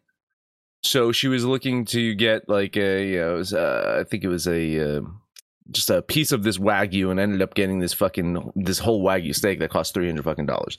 So 0.82 1.12
she 1.12 1.28
was 1.28 1.44
looking 1.44 1.84
to 1.86 2.14
get 2.14 2.48
like 2.48 2.74
a, 2.76 3.06
you 3.06 3.18
know, 3.20 3.34
it 3.34 3.36
was, 3.36 3.52
uh, 3.52 3.98
I 4.00 4.04
think 4.08 4.24
it 4.24 4.28
was 4.28 4.48
a. 4.48 4.96
Uh, 4.98 5.00
just 5.70 5.90
a 5.90 6.00
piece 6.02 6.32
of 6.32 6.42
this 6.42 6.58
wagyu 6.58 7.10
and 7.10 7.20
ended 7.20 7.42
up 7.42 7.54
getting 7.54 7.78
this 7.80 7.92
fucking 7.92 8.52
this 8.56 8.78
whole 8.78 9.02
wagyu 9.04 9.34
steak 9.34 9.58
that 9.58 9.70
cost 9.70 9.94
300 9.94 10.22
fucking 10.24 10.46
dollars 10.46 10.78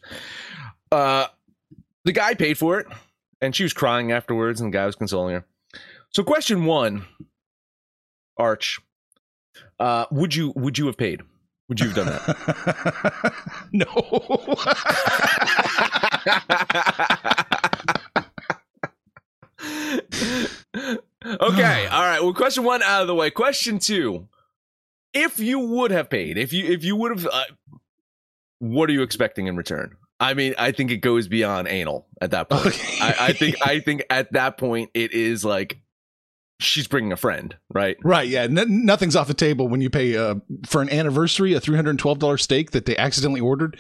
uh 0.92 1.28
the 2.06 2.12
guy 2.12 2.34
paid 2.34 2.58
for 2.58 2.80
it 2.80 2.88
and 3.42 3.56
she 3.56 3.64
was 3.64 3.74
crying 3.74 4.12
afterwards 4.12 4.60
and 4.62 4.74
the 4.74 4.78
guy 4.78 4.86
was 4.86 4.96
consoling 4.96 5.36
her 5.36 5.46
so 6.10 6.24
question 6.24 6.66
one 6.66 7.06
arch 8.38 8.80
Uh, 9.80 10.06
would 10.12 10.36
you 10.36 10.54
would 10.56 10.78
you 10.78 10.86
have 10.88 10.98
paid? 10.98 11.22
Would 11.70 11.80
you 11.80 11.88
have 11.90 11.96
done 11.96 12.08
that? 12.08 13.34
no. 13.72 13.86
okay, 21.42 21.88
all 21.88 22.04
right. 22.06 22.20
Well, 22.22 22.34
question 22.34 22.64
one 22.64 22.82
out 22.84 23.02
of 23.02 23.08
the 23.08 23.16
way. 23.16 23.30
Question 23.32 23.80
two: 23.80 24.28
If 25.14 25.40
you 25.40 25.60
would 25.60 25.92
have 25.92 26.10
paid, 26.10 26.38
if 26.38 26.54
you 26.54 26.66
if 26.66 26.84
you 26.84 26.96
would 26.96 27.12
have, 27.12 27.28
uh, 27.32 27.44
what 28.60 28.90
are 28.90 28.94
you 28.94 29.02
expecting 29.02 29.48
in 29.48 29.56
return? 29.56 29.98
I 30.20 30.36
mean, 30.36 30.54
I 30.58 30.72
think 30.72 30.92
it 30.92 30.98
goes 30.98 31.28
beyond 31.28 31.68
anal 31.68 32.08
at 32.22 32.32
that 32.32 32.50
point. 32.50 32.68
Okay. 32.68 32.98
I, 33.02 33.16
I 33.20 33.34
think 33.34 33.56
I 33.66 33.80
think 33.86 34.06
at 34.10 34.32
that 34.34 34.58
point 34.58 34.92
it 34.94 35.14
is 35.14 35.44
like 35.44 35.80
she's 36.60 36.88
bringing 36.88 37.12
a 37.12 37.18
friend, 37.18 37.56
right? 37.74 37.98
Right, 38.04 38.28
yeah. 38.28 38.44
N- 38.44 38.86
nothing's 38.86 39.16
off 39.16 39.28
the 39.28 39.34
table 39.34 39.68
when 39.68 39.82
you 39.82 39.90
pay 39.90 40.16
uh, 40.16 40.36
for 40.68 40.82
an 40.82 40.90
anniversary 40.90 41.54
a 41.54 41.60
three 41.60 41.76
hundred 41.76 41.98
twelve 42.00 42.20
dollars 42.20 42.44
steak 42.44 42.72
that 42.72 42.86
they 42.86 42.96
accidentally 42.96 43.42
ordered. 43.42 43.78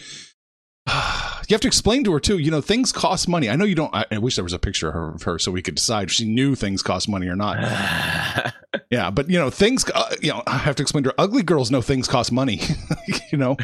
you 0.87 1.53
have 1.53 1.61
to 1.61 1.67
explain 1.67 2.03
to 2.03 2.13
her 2.13 2.19
too. 2.19 2.39
You 2.39 2.49
know, 2.51 2.61
things 2.61 2.91
cost 2.91 3.27
money. 3.27 3.49
I 3.49 3.55
know 3.55 3.65
you 3.65 3.75
don't. 3.75 3.93
I, 3.93 4.05
I 4.11 4.17
wish 4.17 4.35
there 4.35 4.43
was 4.43 4.53
a 4.53 4.59
picture 4.59 4.87
of 4.87 4.93
her, 4.95 5.13
of 5.13 5.23
her 5.23 5.39
so 5.39 5.51
we 5.51 5.61
could 5.61 5.75
decide 5.75 6.07
if 6.07 6.11
she 6.11 6.25
knew 6.25 6.55
things 6.55 6.81
cost 6.81 7.07
money 7.07 7.27
or 7.27 7.35
not. 7.35 7.57
Yeah, 8.91 9.09
but 9.09 9.29
you 9.29 9.39
know, 9.39 9.49
things. 9.49 9.85
Uh, 9.95 10.13
you 10.21 10.29
know, 10.31 10.43
I 10.45 10.57
have 10.57 10.75
to 10.75 10.83
explain 10.83 11.05
to 11.05 11.09
her. 11.09 11.15
Ugly 11.17 11.43
girls 11.43 11.71
know 11.71 11.81
things 11.81 12.09
cost 12.09 12.31
money. 12.31 12.59
you 13.31 13.37
know, 13.37 13.55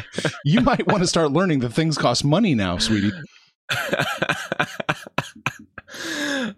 you 0.42 0.60
might 0.62 0.86
want 0.86 1.02
to 1.02 1.06
start 1.06 1.32
learning 1.32 1.60
that 1.60 1.74
things 1.74 1.98
cost 1.98 2.24
money 2.24 2.54
now, 2.54 2.78
sweetie. 2.78 3.12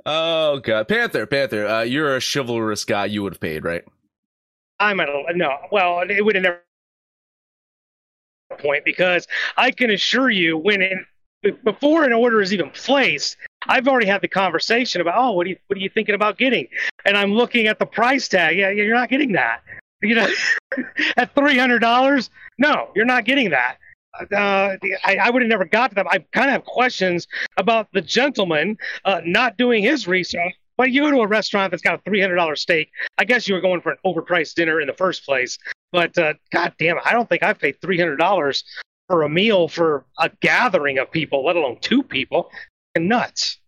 oh 0.07 0.61
god, 0.62 0.87
Panther, 0.87 1.27
Panther, 1.27 1.67
uh, 1.67 1.83
you're 1.83 2.17
a 2.17 2.21
chivalrous 2.21 2.85
guy. 2.85 3.07
You 3.07 3.25
would 3.25 3.33
have 3.35 3.41
paid, 3.41 3.65
right? 3.65 3.83
I'm 4.79 5.00
at 5.00 5.09
a 5.09 5.33
no. 5.35 5.57
Well, 5.73 6.03
it 6.09 6.25
would 6.25 6.37
have 6.37 6.45
never 6.45 6.62
point 8.59 8.85
because 8.85 9.27
I 9.57 9.73
can 9.73 9.91
assure 9.91 10.31
you 10.31 10.57
when 10.57 10.81
it 10.81 11.65
before 11.65 12.05
an 12.05 12.12
order 12.12 12.41
is 12.41 12.53
even 12.53 12.71
placed, 12.71 13.37
I've 13.67 13.88
already 13.88 14.07
had 14.07 14.23
the 14.23 14.29
conversation 14.29 15.00
about 15.00 15.14
oh 15.17 15.33
what 15.33 15.45
do 15.45 15.50
you 15.50 15.57
what 15.67 15.76
are 15.76 15.81
you 15.81 15.90
thinking 15.90 16.14
about 16.14 16.38
getting, 16.38 16.67
and 17.05 17.17
I'm 17.17 17.33
looking 17.33 17.67
at 17.67 17.79
the 17.79 17.87
price 17.87 18.29
tag. 18.29 18.57
Yeah, 18.57 18.71
you're 18.71 18.95
not 18.95 19.11
getting 19.11 19.33
that. 19.33 19.62
You 20.02 20.14
know, 20.14 20.29
at 21.17 21.35
three 21.35 21.59
hundred 21.59 21.81
dollars, 21.81 22.31
no, 22.59 22.90
you're 22.95 23.05
not 23.05 23.25
getting 23.25 23.50
that. 23.50 23.76
Uh, 24.33 24.76
I, 25.05 25.17
I 25.23 25.31
would 25.31 25.43
have 25.43 25.49
never 25.49 25.64
got 25.64 25.90
to 25.90 25.95
that. 25.97 26.07
I 26.07 26.19
kind 26.33 26.49
of 26.49 26.52
have 26.52 26.64
questions 26.64 27.29
about 27.59 27.88
the 27.93 28.00
gentleman 28.00 28.76
uh, 29.05 29.21
not 29.25 29.57
doing 29.57 29.83
his 29.83 30.09
research. 30.09 30.55
But 30.76 30.90
you 30.93 31.02
go 31.02 31.11
to 31.11 31.21
a 31.21 31.26
restaurant 31.26 31.71
that's 31.71 31.83
got 31.83 31.97
a 31.97 31.99
three 31.99 32.23
hundred 32.23 32.37
dollar 32.37 32.57
steak. 32.57 32.90
I 33.19 33.25
guess 33.25 33.47
you 33.47 33.55
were 33.55 33.61
going 33.61 33.83
for 33.83 33.93
an 33.93 33.99
overpriced 34.07 34.55
dinner 34.55 34.81
in 34.81 34.87
the 34.87 34.95
first 34.95 35.26
place. 35.26 35.59
But 35.93 36.17
uh, 36.17 36.35
god 36.52 36.73
damn 36.79 36.97
it, 36.97 37.02
I 37.05 37.12
don't 37.12 37.29
think 37.29 37.43
I've 37.43 37.59
paid 37.59 37.81
three 37.83 37.99
hundred 37.99 38.17
dollars 38.17 38.64
for 39.07 39.23
a 39.25 39.29
meal 39.29 39.69
for 39.69 40.07
a 40.19 40.31
gathering 40.40 40.99
of 40.99 41.11
people, 41.11 41.45
let 41.45 41.57
alone 41.57 41.76
two 41.81 42.02
people. 42.02 42.50
And 42.95 43.09
nuts. 43.09 43.59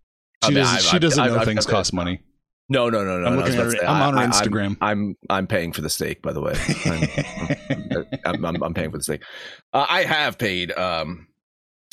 I 0.43 0.47
She 0.49 0.55
mean, 0.55 0.63
doesn't, 0.65 0.77
I've- 0.77 0.85
she 0.87 0.99
doesn't 0.99 1.21
I've- 1.23 1.33
know 1.33 1.41
I've- 1.41 1.47
things 1.47 1.67
I've- 1.67 1.73
cost 1.73 1.93
money. 1.93 2.21
No, 2.69 2.89
no, 2.89 3.05
no, 3.05 3.19
no. 3.21 3.27
I'm 3.27 3.35
no, 3.35 3.41
looking 3.41 3.55
at 3.59 3.65
her- 3.65 3.71
say, 3.73 3.85
I'm 3.87 4.03
on 4.03 4.15
her 4.15 4.21
I- 4.21 4.27
Instagram. 4.27 4.77
I'm, 4.81 5.17
I'm 5.29 5.47
paying 5.47 5.73
for 5.73 5.83
the 5.83 5.91
steak, 5.91 6.23
by 6.23 6.33
the 6.33 6.41
way. 6.41 6.55
I'm, 6.87 8.17
I'm, 8.25 8.45
I'm, 8.45 8.63
I'm 8.63 8.75
paying 8.75 8.91
for 8.91 8.97
the 8.99 9.05
steak. 9.05 9.23
Uh, 9.73 9.85
I 9.89 10.05
have 10.05 10.39
paid. 10.39 10.73
Um, 10.73 11.27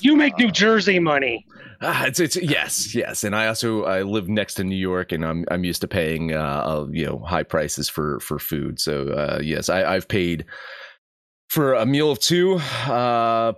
You 0.02 0.16
make 0.16 0.38
New 0.38 0.48
Uh, 0.48 0.52
Jersey 0.52 1.00
money. 1.00 1.46
ah, 1.82 2.06
it's, 2.06 2.20
it's 2.22 2.38
yes, 2.38 2.96
yes, 2.96 3.24
and 3.26 3.36
I 3.36 3.48
also 3.48 3.84
I 3.84 4.04
live 4.04 4.30
next 4.30 4.54
to 4.56 4.64
New 4.64 4.78
York, 4.78 5.12
and 5.12 5.26
I'm 5.26 5.44
I'm 5.52 5.64
used 5.66 5.82
to 5.82 5.88
paying 5.88 6.34
uh, 6.34 6.40
uh 6.66 6.88
you 6.92 7.06
know 7.06 7.20
high 7.20 7.44
prices 7.44 7.90
for 7.90 8.20
for 8.22 8.40
food. 8.40 8.80
So 8.80 9.10
uh, 9.10 9.40
yes, 9.44 9.68
I, 9.70 9.84
I've 9.96 10.08
paid 10.08 10.46
for 11.50 11.74
a 11.74 11.86
meal 11.86 12.12
of 12.12 12.20
two. 12.20 12.56
Uh, 12.88 13.54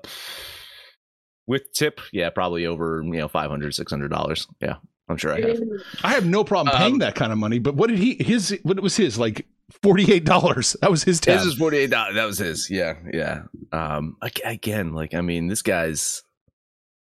with 1.48 1.71
tip, 1.74 2.00
yeah, 2.12 2.29
probably 2.29 2.65
over 2.65 3.01
you 3.03 3.13
know 3.13 3.27
500 3.27 3.74
600 3.75 4.07
dollars. 4.10 4.48
Yeah, 4.62 4.75
I'm 5.10 5.17
sure 5.17 5.33
I 5.33 5.41
have. 5.41 5.60
I 6.03 6.13
have 6.13 6.25
no 6.25 6.43
problem 6.43 6.75
paying 6.75 6.93
Um, 6.93 7.00
that 7.00 7.15
kind 7.15 7.31
of 7.31 7.38
money. 7.38 7.60
But 7.60 7.75
what 7.75 7.89
did 7.89 8.00
he? 8.00 8.15
His 8.24 8.57
what 8.63 8.79
was 8.79 8.95
his 8.95 9.17
like 9.19 9.45
forty 9.83 10.12
eight 10.13 10.25
dollars? 10.25 10.75
That 10.81 10.91
was 10.91 11.03
his 11.03 11.19
tab. 11.19 11.39
His 11.39 11.48
is 11.48 11.57
forty 11.57 11.77
eight 11.77 11.89
dollars. 11.89 12.15
That 12.15 12.25
was 12.25 12.38
his. 12.38 12.69
Yeah, 12.69 12.95
yeah. 13.13 13.43
Um, 13.71 14.17
again, 14.21 14.93
like 14.93 15.13
I 15.13 15.21
mean, 15.21 15.48
this 15.48 15.62
guy's 15.62 16.24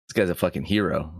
this 0.08 0.14
guy's 0.16 0.30
a 0.30 0.36
fucking 0.36 0.64
hero. 0.64 1.14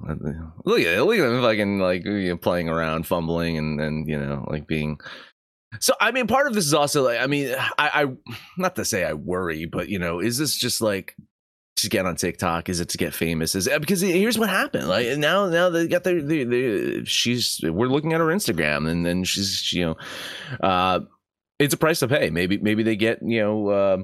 Look 0.66 0.82
at 0.82 1.06
look 1.06 1.20
at 1.20 1.26
him 1.26 1.42
fucking 1.42 1.80
like 1.80 2.06
you 2.06 2.30
know, 2.30 2.38
playing 2.38 2.70
around, 2.70 3.06
fumbling, 3.06 3.58
and 3.58 3.80
and 3.80 4.08
you 4.08 4.20
know 4.20 4.46
like 4.50 4.68
being. 4.68 5.00
So 5.80 5.94
I 6.02 6.12
mean, 6.12 6.26
part 6.26 6.48
of 6.48 6.54
this 6.56 6.66
is 6.66 6.74
also 6.74 7.04
like 7.04 7.20
I 7.20 7.28
mean, 7.28 7.54
I, 7.78 8.04
I 8.04 8.06
not 8.58 8.76
to 8.78 8.86
say 8.86 9.04
I 9.06 9.14
worry, 9.14 9.66
but 9.66 9.90
you 9.90 10.00
know, 10.00 10.20
is 10.20 10.40
this 10.40 10.56
just 10.56 10.82
like 10.82 11.16
to 11.82 11.90
get 11.90 12.06
on 12.06 12.16
TikTok? 12.16 12.70
Is 12.70 12.80
it 12.80 12.90
to 12.90 12.98
get 12.98 13.14
famous? 13.14 13.56
Is 13.56 13.70
because 13.80 14.02
here's 14.02 14.38
what 14.38 14.50
happened. 14.50 14.88
Like 14.88 15.18
now, 15.18 15.48
now 15.48 15.70
they 15.70 15.88
got 15.88 16.04
their, 16.04 16.22
their, 16.22 16.46
their 16.46 17.06
she's 17.06 17.60
we're 17.64 17.88
looking 17.88 18.14
at 18.14 18.20
her 18.20 18.28
Instagram, 18.28 18.90
and 18.90 19.06
then 19.06 19.24
she's 19.24 19.72
you 19.74 19.86
know, 19.86 19.98
uh, 20.62 21.02
it's 21.60 21.74
a 21.74 21.78
price 21.78 22.00
to 22.00 22.08
pay. 22.08 22.30
Maybe 22.30 22.58
maybe 22.58 22.84
they 22.84 22.96
get 22.96 23.22
you 23.22 23.42
know. 23.42 23.68
Uh, 23.70 23.98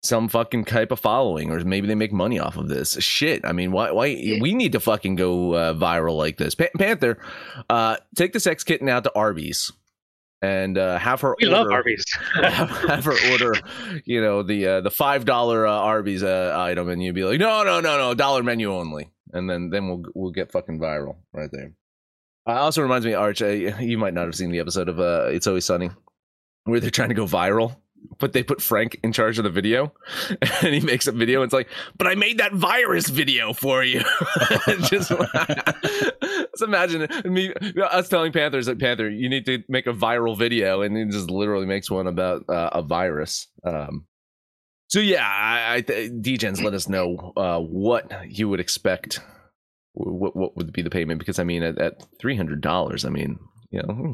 some 0.00 0.28
fucking 0.28 0.64
type 0.64 0.92
of 0.92 1.00
following, 1.00 1.50
or 1.50 1.58
maybe 1.64 1.88
they 1.88 1.96
make 1.96 2.12
money 2.12 2.38
off 2.38 2.56
of 2.56 2.68
this. 2.68 2.96
Shit, 3.00 3.44
I 3.44 3.50
mean, 3.50 3.72
why? 3.72 3.90
Why 3.90 4.38
we 4.40 4.54
need 4.54 4.70
to 4.72 4.80
fucking 4.80 5.16
go 5.16 5.54
uh, 5.54 5.74
viral 5.74 6.16
like 6.16 6.36
this? 6.36 6.54
Pa- 6.54 6.66
Panther, 6.78 7.18
uh, 7.68 7.96
take 8.14 8.32
the 8.32 8.38
sex 8.38 8.62
kitten 8.62 8.88
out 8.88 9.02
to 9.04 9.12
Arby's 9.16 9.72
and 10.42 10.78
uh, 10.78 10.98
have 10.98 11.20
her. 11.22 11.36
We 11.40 11.48
love 11.48 11.66
order- 11.66 11.72
Arby's. 11.74 12.04
have, 12.34 12.70
have 12.70 13.04
her 13.04 13.30
order, 13.32 13.54
you 14.04 14.20
know, 14.20 14.42
the 14.42 14.66
uh, 14.66 14.80
the 14.80 14.90
five 14.90 15.24
dollar 15.24 15.66
uh, 15.66 15.72
Arby's 15.72 16.22
uh, 16.22 16.54
item, 16.56 16.88
and 16.88 17.02
you'd 17.02 17.14
be 17.14 17.24
like, 17.24 17.40
no, 17.40 17.62
no, 17.64 17.80
no, 17.80 17.98
no, 17.98 18.14
dollar 18.14 18.42
menu 18.42 18.72
only, 18.72 19.10
and 19.32 19.48
then 19.48 19.70
then 19.70 19.88
we'll 19.88 20.02
we'll 20.14 20.32
get 20.32 20.52
fucking 20.52 20.78
viral 20.78 21.16
right 21.32 21.50
there. 21.52 21.72
Uh, 22.46 22.52
also 22.52 22.82
reminds 22.82 23.04
me, 23.04 23.14
Arch, 23.14 23.42
uh, 23.42 23.46
you 23.48 23.98
might 23.98 24.14
not 24.14 24.24
have 24.24 24.34
seen 24.34 24.50
the 24.50 24.60
episode 24.60 24.88
of 24.88 24.98
uh, 24.98 25.26
It's 25.28 25.46
Always 25.46 25.64
Sunny 25.66 25.90
where 26.64 26.80
they're 26.80 26.90
trying 26.90 27.08
to 27.08 27.14
go 27.14 27.24
viral. 27.26 27.76
But 28.18 28.32
they 28.32 28.42
put 28.42 28.60
Frank 28.60 28.98
in 29.04 29.12
charge 29.12 29.38
of 29.38 29.44
the 29.44 29.50
video, 29.50 29.92
and 30.62 30.74
he 30.74 30.80
makes 30.80 31.06
a 31.06 31.12
video. 31.12 31.40
And 31.40 31.48
it's 31.48 31.54
like, 31.54 31.68
but 31.96 32.08
I 32.08 32.16
made 32.16 32.38
that 32.38 32.52
virus 32.52 33.08
video 33.08 33.52
for 33.52 33.84
you. 33.84 34.00
just, 34.88 35.10
just 35.12 36.62
imagine 36.62 37.06
me 37.24 37.52
us 37.80 38.08
telling 38.08 38.32
Panthers 38.32 38.66
like 38.66 38.80
Panther, 38.80 39.08
you 39.08 39.28
need 39.28 39.46
to 39.46 39.62
make 39.68 39.86
a 39.86 39.92
viral 39.92 40.36
video, 40.36 40.82
and 40.82 40.96
he 40.96 41.04
just 41.04 41.30
literally 41.30 41.66
makes 41.66 41.90
one 41.90 42.08
about 42.08 42.48
uh, 42.48 42.70
a 42.72 42.82
virus. 42.82 43.46
Um, 43.64 44.06
so 44.88 45.00
yeah, 45.00 45.24
I, 45.24 45.76
I 45.76 45.82
Dgens, 45.82 46.62
let 46.62 46.74
us 46.74 46.88
know 46.88 47.32
uh, 47.36 47.60
what 47.60 48.10
you 48.26 48.48
would 48.48 48.60
expect. 48.60 49.20
What 49.92 50.34
what 50.34 50.56
would 50.56 50.72
be 50.72 50.82
the 50.82 50.90
payment? 50.90 51.18
Because 51.18 51.38
I 51.38 51.44
mean, 51.44 51.62
at, 51.62 51.78
at 51.78 52.02
three 52.18 52.36
hundred 52.36 52.62
dollars, 52.62 53.04
I 53.04 53.10
mean, 53.10 53.38
you 53.70 53.82
know, 53.82 53.94
hmm. 53.94 54.10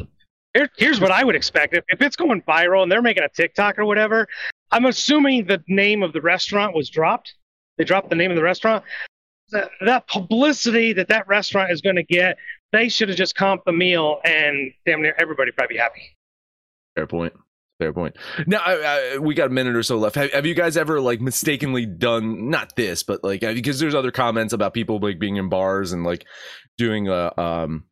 Here, 0.54 0.70
here's 0.76 1.00
what 1.00 1.10
I 1.10 1.24
would 1.24 1.34
expect. 1.34 1.74
If, 1.74 1.84
if 1.88 2.00
it's 2.00 2.16
going 2.16 2.42
viral 2.42 2.82
and 2.82 2.90
they're 2.90 3.02
making 3.02 3.24
a 3.24 3.28
TikTok 3.28 3.78
or 3.78 3.84
whatever, 3.84 4.26
I'm 4.70 4.86
assuming 4.86 5.46
the 5.46 5.62
name 5.68 6.02
of 6.02 6.12
the 6.12 6.20
restaurant 6.20 6.74
was 6.74 6.88
dropped. 6.88 7.34
They 7.76 7.84
dropped 7.84 8.08
the 8.08 8.16
name 8.16 8.30
of 8.30 8.36
the 8.36 8.42
restaurant. 8.42 8.84
That, 9.50 9.70
that 9.84 10.08
publicity 10.08 10.92
that 10.94 11.08
that 11.08 11.28
restaurant 11.28 11.70
is 11.70 11.80
going 11.80 11.96
to 11.96 12.02
get, 12.02 12.38
they 12.72 12.88
should 12.88 13.08
have 13.08 13.18
just 13.18 13.36
comped 13.36 13.64
the 13.66 13.72
meal 13.72 14.20
and 14.24 14.72
damn 14.86 15.02
near 15.02 15.14
everybody 15.18 15.50
probably 15.50 15.76
happy. 15.76 16.16
Fair 16.94 17.06
point. 17.06 17.34
Fair 17.78 17.92
point. 17.92 18.16
Now 18.46 18.60
I, 18.64 19.14
I, 19.14 19.18
we 19.18 19.34
got 19.34 19.48
a 19.48 19.52
minute 19.52 19.74
or 19.74 19.82
so 19.82 19.98
left. 19.98 20.14
Have, 20.14 20.32
have 20.32 20.46
you 20.46 20.54
guys 20.54 20.76
ever 20.76 21.00
like 21.00 21.20
mistakenly 21.20 21.84
done 21.84 22.48
not 22.48 22.76
this, 22.76 23.02
but 23.02 23.24
like 23.24 23.40
because 23.40 23.80
there's 23.80 23.96
other 23.96 24.12
comments 24.12 24.52
about 24.52 24.74
people 24.74 25.00
like 25.00 25.18
being 25.18 25.36
in 25.36 25.48
bars 25.48 25.92
and 25.92 26.04
like 26.04 26.24
doing 26.78 27.08
a 27.08 27.32
um 27.36 27.84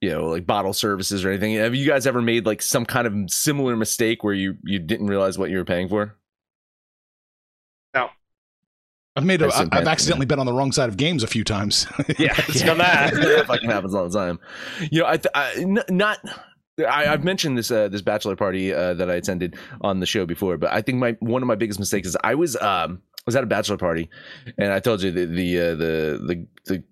you 0.00 0.10
know 0.10 0.26
like 0.26 0.46
bottle 0.46 0.72
services 0.72 1.24
or 1.24 1.28
anything. 1.30 1.54
Have 1.54 1.74
you 1.74 1.86
guys 1.86 2.06
ever 2.06 2.20
made 2.22 2.46
like 2.46 2.62
some 2.62 2.84
kind 2.86 3.06
of 3.06 3.30
similar 3.30 3.76
mistake 3.76 4.22
where 4.24 4.34
you 4.34 4.56
you 4.64 4.78
didn't 4.78 5.06
realize 5.06 5.38
what 5.38 5.50
you 5.50 5.58
were 5.58 5.64
paying 5.64 5.88
for? 5.88 6.16
No 7.94 8.10
i've 9.16 9.24
made. 9.24 9.42
A, 9.42 9.46
I 9.46 9.48
assume 9.48 9.62
I've 9.64 9.70
Panther, 9.70 9.90
accidentally 9.90 10.26
been 10.26 10.38
on 10.38 10.46
the 10.46 10.52
wrong 10.52 10.70
side 10.72 10.88
of 10.88 10.96
games 10.96 11.22
a 11.22 11.26
few 11.26 11.44
times. 11.44 11.86
Yeah, 12.18 12.34
It's 12.48 12.62
done 12.62 12.78
that. 12.78 13.14
that 13.14 13.46
fucking 13.46 13.68
happens 13.70 13.94
all 13.94 14.08
the 14.08 14.16
time. 14.18 14.38
You 14.90 15.00
know, 15.00 15.06
I, 15.06 15.16
th- 15.16 15.32
I 15.34 15.52
n- 15.56 15.82
not. 15.90 16.18
I, 16.78 17.06
I've 17.08 17.24
mentioned 17.24 17.58
this 17.58 17.70
uh, 17.72 17.88
this 17.88 18.02
bachelor 18.02 18.36
party 18.36 18.72
uh, 18.72 18.94
that 18.94 19.10
I 19.10 19.14
attended 19.14 19.56
on 19.80 19.98
the 19.98 20.06
show 20.06 20.24
before, 20.26 20.56
but 20.58 20.72
I 20.72 20.80
think 20.82 20.98
my 20.98 21.16
one 21.18 21.42
of 21.42 21.48
my 21.48 21.56
biggest 21.56 21.80
mistakes 21.80 22.06
is 22.06 22.16
I 22.22 22.36
was 22.36 22.56
um 22.56 23.02
was 23.26 23.34
at 23.34 23.42
a 23.42 23.48
bachelor 23.48 23.76
party, 23.78 24.08
and 24.56 24.72
I 24.72 24.78
told 24.78 25.02
you 25.02 25.10
the 25.10 25.24
the 25.26 25.58
uh, 25.60 25.70
the 25.74 26.20
the 26.24 26.46
the 26.66 26.84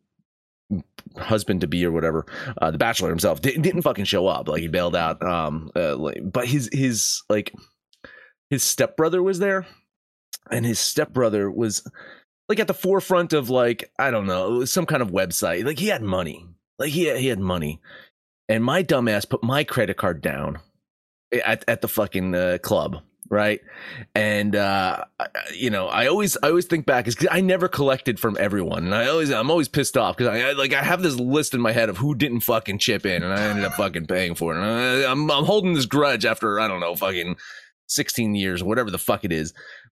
husband 1.17 1.61
to 1.63 1.67
be 1.67 1.85
or 1.85 1.93
whatever, 1.93 2.27
uh, 2.61 2.71
the 2.71 2.79
bachelor 2.79 3.09
himself 3.11 3.41
didn't, 3.41 3.63
didn't 3.63 3.83
fucking 3.83 4.05
show 4.05 4.27
up. 4.27 4.49
Like 4.49 4.61
he 4.61 4.69
bailed 4.69 4.97
out. 4.97 5.23
Um, 5.23 5.71
uh, 5.77 5.97
like, 5.97 6.21
but 6.25 6.47
his 6.47 6.69
his 6.73 7.23
like 7.29 7.55
his 8.51 8.63
stepbrother 8.63 9.23
was 9.23 9.39
there, 9.39 9.67
and 10.51 10.65
his 10.65 10.79
stepbrother 10.79 11.51
was 11.51 11.89
like 12.49 12.61
at 12.61 12.69
the 12.69 12.75
forefront 12.75 13.33
of 13.33 13.51
like 13.51 13.91
I 13.99 14.11
don't 14.11 14.27
know 14.27 14.65
some 14.65 14.87
kind 14.87 15.03
of 15.03 15.11
website. 15.11 15.65
Like 15.65 15.79
he 15.79 15.89
had 15.89 16.03
money. 16.03 16.47
Like 16.79 16.91
he 16.91 17.05
had, 17.05 17.19
he 17.19 17.29
had 17.29 17.41
money, 17.41 17.81
and 18.49 18.63
my 18.63 18.83
dumbass 18.83 19.29
put 19.29 19.43
my 19.43 19.65
credit 19.65 19.97
card 19.97 20.21
down 20.21 20.59
at 21.45 21.65
at 21.67 21.81
the 21.81 21.89
fucking 21.89 22.35
uh, 22.35 22.59
club. 22.63 23.03
Right? 23.29 23.61
And 24.15 24.55
uh, 24.55 25.05
you 25.55 25.71
know, 25.71 25.89
I 25.89 26.07
always 26.07 26.37
I 26.43 26.49
always 26.49 26.67
think 26.67 26.87
back 26.87 27.07
is 27.07 27.17
I 27.31 27.41
never 27.41 27.69
collected 27.69 28.19
from 28.19 28.37
everyone, 28.39 28.85
and 28.85 28.95
I 28.95 29.09
always 29.09 29.31
I'm 29.31 29.51
always 29.51 29.69
pissed 29.69 29.97
off 29.97 30.17
because 30.17 30.35
I, 30.35 30.51
I 30.51 30.53
like 30.53 30.73
I 30.73 30.83
have 30.83 31.03
this 31.03 31.17
list 31.17 31.55
in 31.55 31.61
my 31.61 31.73
head 31.73 31.89
of 31.89 31.99
who 31.99 32.15
didn't 32.15 32.41
fucking 32.41 32.79
chip 32.79 33.07
in, 33.07 33.23
and 33.23 33.33
I 33.33 33.43
ended 33.43 33.65
up 33.65 33.75
fucking 33.75 34.07
paying 34.07 34.35
for 34.35 34.55
it. 34.55 34.59
And 34.59 34.67
I, 34.67 35.11
I'm 35.11 35.31
I'm 35.31 35.45
holding 35.45 35.75
this 35.75 35.87
grudge 35.87 36.25
after 36.25 36.61
I 36.61 36.69
don't 36.69 36.81
know 36.81 36.95
fucking 36.95 37.37
16 37.89 38.35
years 38.35 38.63
whatever 38.63 38.91
the 38.91 38.99
fuck 38.99 39.25
it 39.25 39.33
is. 39.33 39.53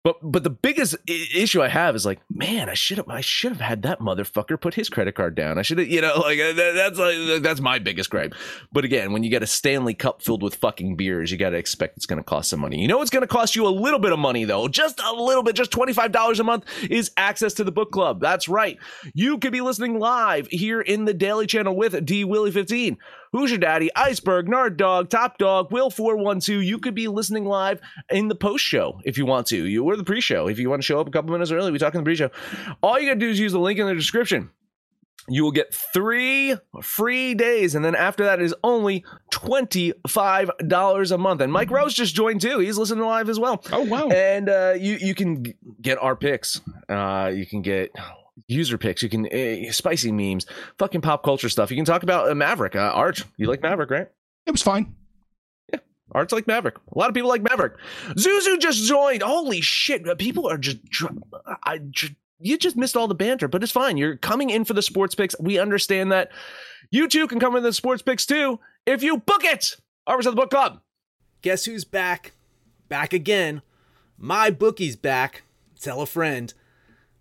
But 0.07 0.19
but 0.23 0.45
the 0.45 0.49
biggest 0.49 0.95
issue 1.05 1.61
I 1.61 1.67
have 1.67 1.93
is 1.93 2.05
like, 2.05 2.21
man, 2.33 2.69
I 2.69 2.75
should 2.75 2.97
have 2.97 3.09
I 3.09 3.19
should 3.19 3.51
have 3.51 3.59
had 3.59 3.81
that 3.81 3.99
motherfucker 3.99 4.57
put 4.57 4.73
his 4.73 4.87
credit 4.87 5.15
card 5.15 5.35
down. 5.35 5.57
I 5.57 5.63
should 5.63 5.79
have, 5.79 5.89
you 5.89 5.99
know, 5.99 6.13
like 6.21 6.39
uh, 6.39 6.53
that, 6.53 6.71
that's 6.75 6.97
like 6.97 7.41
that's 7.41 7.59
my 7.59 7.77
biggest 7.77 8.09
gripe. 8.09 8.33
But 8.71 8.85
again, 8.85 9.11
when 9.11 9.23
you 9.23 9.29
get 9.29 9.43
a 9.43 9.47
Stanley 9.47 9.93
Cup 9.93 10.21
filled 10.21 10.43
with 10.43 10.55
fucking 10.55 10.95
beers, 10.95 11.29
you 11.29 11.37
got 11.37 11.49
to 11.49 11.57
expect 11.57 11.97
it's 11.97 12.05
going 12.05 12.19
to 12.19 12.23
cost 12.23 12.51
some 12.51 12.61
money. 12.61 12.79
You 12.79 12.87
know, 12.87 13.01
it's 13.01 13.09
going 13.09 13.19
to 13.23 13.27
cost 13.27 13.57
you 13.57 13.67
a 13.67 13.69
little 13.69 13.99
bit 13.99 14.13
of 14.13 14.19
money 14.19 14.45
though, 14.45 14.69
just 14.69 15.01
a 15.01 15.11
little 15.11 15.43
bit, 15.43 15.57
just 15.57 15.71
twenty 15.71 15.91
five 15.91 16.13
dollars 16.13 16.39
a 16.39 16.45
month 16.45 16.63
is 16.89 17.11
access 17.17 17.53
to 17.55 17.65
the 17.65 17.71
book 17.73 17.91
club. 17.91 18.21
That's 18.21 18.47
right. 18.47 18.77
You 19.13 19.37
could 19.39 19.51
be 19.51 19.59
listening 19.59 19.99
live 19.99 20.47
here 20.47 20.79
in 20.79 21.03
the 21.03 21.13
Daily 21.13 21.47
Channel 21.47 21.75
with 21.75 22.05
D 22.05 22.23
Willie 22.23 22.51
fifteen. 22.51 22.97
Who's 23.31 23.51
your 23.51 23.59
daddy? 23.59 23.89
Iceberg, 23.95 24.47
Nard 24.47 24.77
Dog, 24.77 25.09
Top 25.09 25.37
Dog, 25.37 25.71
Will 25.71 25.89
four 25.89 26.17
one 26.17 26.39
two. 26.39 26.61
You 26.61 26.79
could 26.79 26.95
be 26.95 27.07
listening 27.07 27.45
live 27.45 27.81
in 28.09 28.27
the 28.27 28.35
post 28.35 28.63
show 28.63 28.99
if 29.05 29.17
you 29.17 29.25
want 29.25 29.47
to. 29.47 29.67
You 29.67 29.83
or 29.83 29.95
the 29.95 30.03
pre 30.03 30.21
show 30.21 30.47
if 30.47 30.59
you 30.59 30.69
want 30.69 30.81
to 30.81 30.85
show 30.85 30.99
up 30.99 31.07
a 31.07 31.11
couple 31.11 31.31
minutes 31.31 31.51
early. 31.51 31.71
We 31.71 31.79
talk 31.79 31.93
in 31.93 32.01
the 32.01 32.05
pre 32.05 32.15
show. 32.15 32.29
All 32.81 32.99
you 32.99 33.07
got 33.07 33.15
to 33.15 33.19
do 33.19 33.29
is 33.29 33.39
use 33.39 33.51
the 33.51 33.59
link 33.59 33.79
in 33.79 33.87
the 33.87 33.95
description. 33.95 34.49
You 35.29 35.43
will 35.43 35.51
get 35.51 35.73
three 35.73 36.55
free 36.81 37.35
days, 37.35 37.75
and 37.75 37.83
then 37.83 37.95
after 37.95 38.23
that 38.23 38.41
is 38.41 38.55
only 38.63 39.03
twenty 39.29 39.91
five 40.07 40.49
dollars 40.65 41.11
a 41.11 41.17
month. 41.17 41.41
And 41.41 41.51
Mike 41.51 41.69
Rose 41.69 41.93
just 41.93 42.15
joined 42.15 42.39
too; 42.39 42.59
he's 42.59 42.77
listening 42.77 43.03
live 43.03 43.27
as 43.27 43.37
well. 43.37 43.61
Oh 43.73 43.83
wow. 43.83 44.07
And 44.07 44.47
uh, 44.47 44.75
you 44.79 44.97
you 45.01 45.13
can 45.13 45.53
get 45.81 45.97
our 46.01 46.15
picks. 46.15 46.61
Uh, 46.87 47.29
you 47.35 47.45
can 47.45 47.61
get 47.61 47.93
user 48.47 48.77
picks. 48.77 49.01
You 49.03 49.09
can 49.09 49.25
uh, 49.27 49.71
spicy 49.71 50.11
memes, 50.11 50.45
fucking 50.77 51.01
pop 51.01 51.23
culture 51.23 51.49
stuff. 51.49 51.71
You 51.71 51.77
can 51.77 51.85
talk 51.85 52.03
about 52.03 52.29
uh, 52.29 52.35
Maverick. 52.35 52.75
Uh, 52.75 52.91
Art, 52.93 53.23
you 53.37 53.47
like 53.47 53.61
Maverick, 53.61 53.89
right? 53.91 54.07
It 54.45 54.51
was 54.51 54.61
fine. 54.61 54.95
Yeah 55.73 55.79
art's 56.13 56.33
like 56.33 56.47
Maverick. 56.47 56.77
A 56.93 56.97
lot 56.97 57.09
of 57.09 57.13
people 57.13 57.29
like 57.29 57.41
Maverick. 57.41 57.73
Zuzu 58.11 58.59
just 58.59 58.83
joined. 58.87 59.21
Holy 59.21 59.61
shit! 59.61 60.07
Uh, 60.07 60.15
People 60.15 60.47
are 60.47 60.57
just. 60.57 60.83
dr- 60.85 61.17
I 61.63 61.79
ju- 61.79 62.15
you 62.39 62.57
just 62.57 62.77
missed 62.77 62.95
all 62.95 63.07
the 63.07 63.15
banter, 63.15 63.47
but 63.47 63.63
it's 63.63 63.71
fine. 63.71 63.97
You're 63.97 64.15
coming 64.15 64.49
in 64.49 64.63
for 64.63 64.73
the 64.73 64.81
sports 64.81 65.15
picks. 65.15 65.35
We 65.39 65.59
understand 65.59 66.11
that. 66.11 66.31
You 66.91 67.07
too 67.07 67.27
can 67.27 67.39
come 67.39 67.55
in 67.55 67.63
the 67.63 67.73
sports 67.73 68.01
picks 68.01 68.25
too 68.25 68.59
if 68.85 69.03
you 69.03 69.17
book 69.17 69.43
it. 69.43 69.75
Arbors 70.05 70.25
of 70.25 70.35
the 70.35 70.41
Book 70.41 70.49
Club. 70.51 70.79
Guess 71.41 71.65
who's 71.65 71.83
back? 71.83 72.31
Back 72.87 73.11
again. 73.11 73.61
My 74.17 74.49
bookie's 74.49 74.95
back. 74.95 75.43
Tell 75.79 76.01
a 76.01 76.05
friend. 76.05 76.53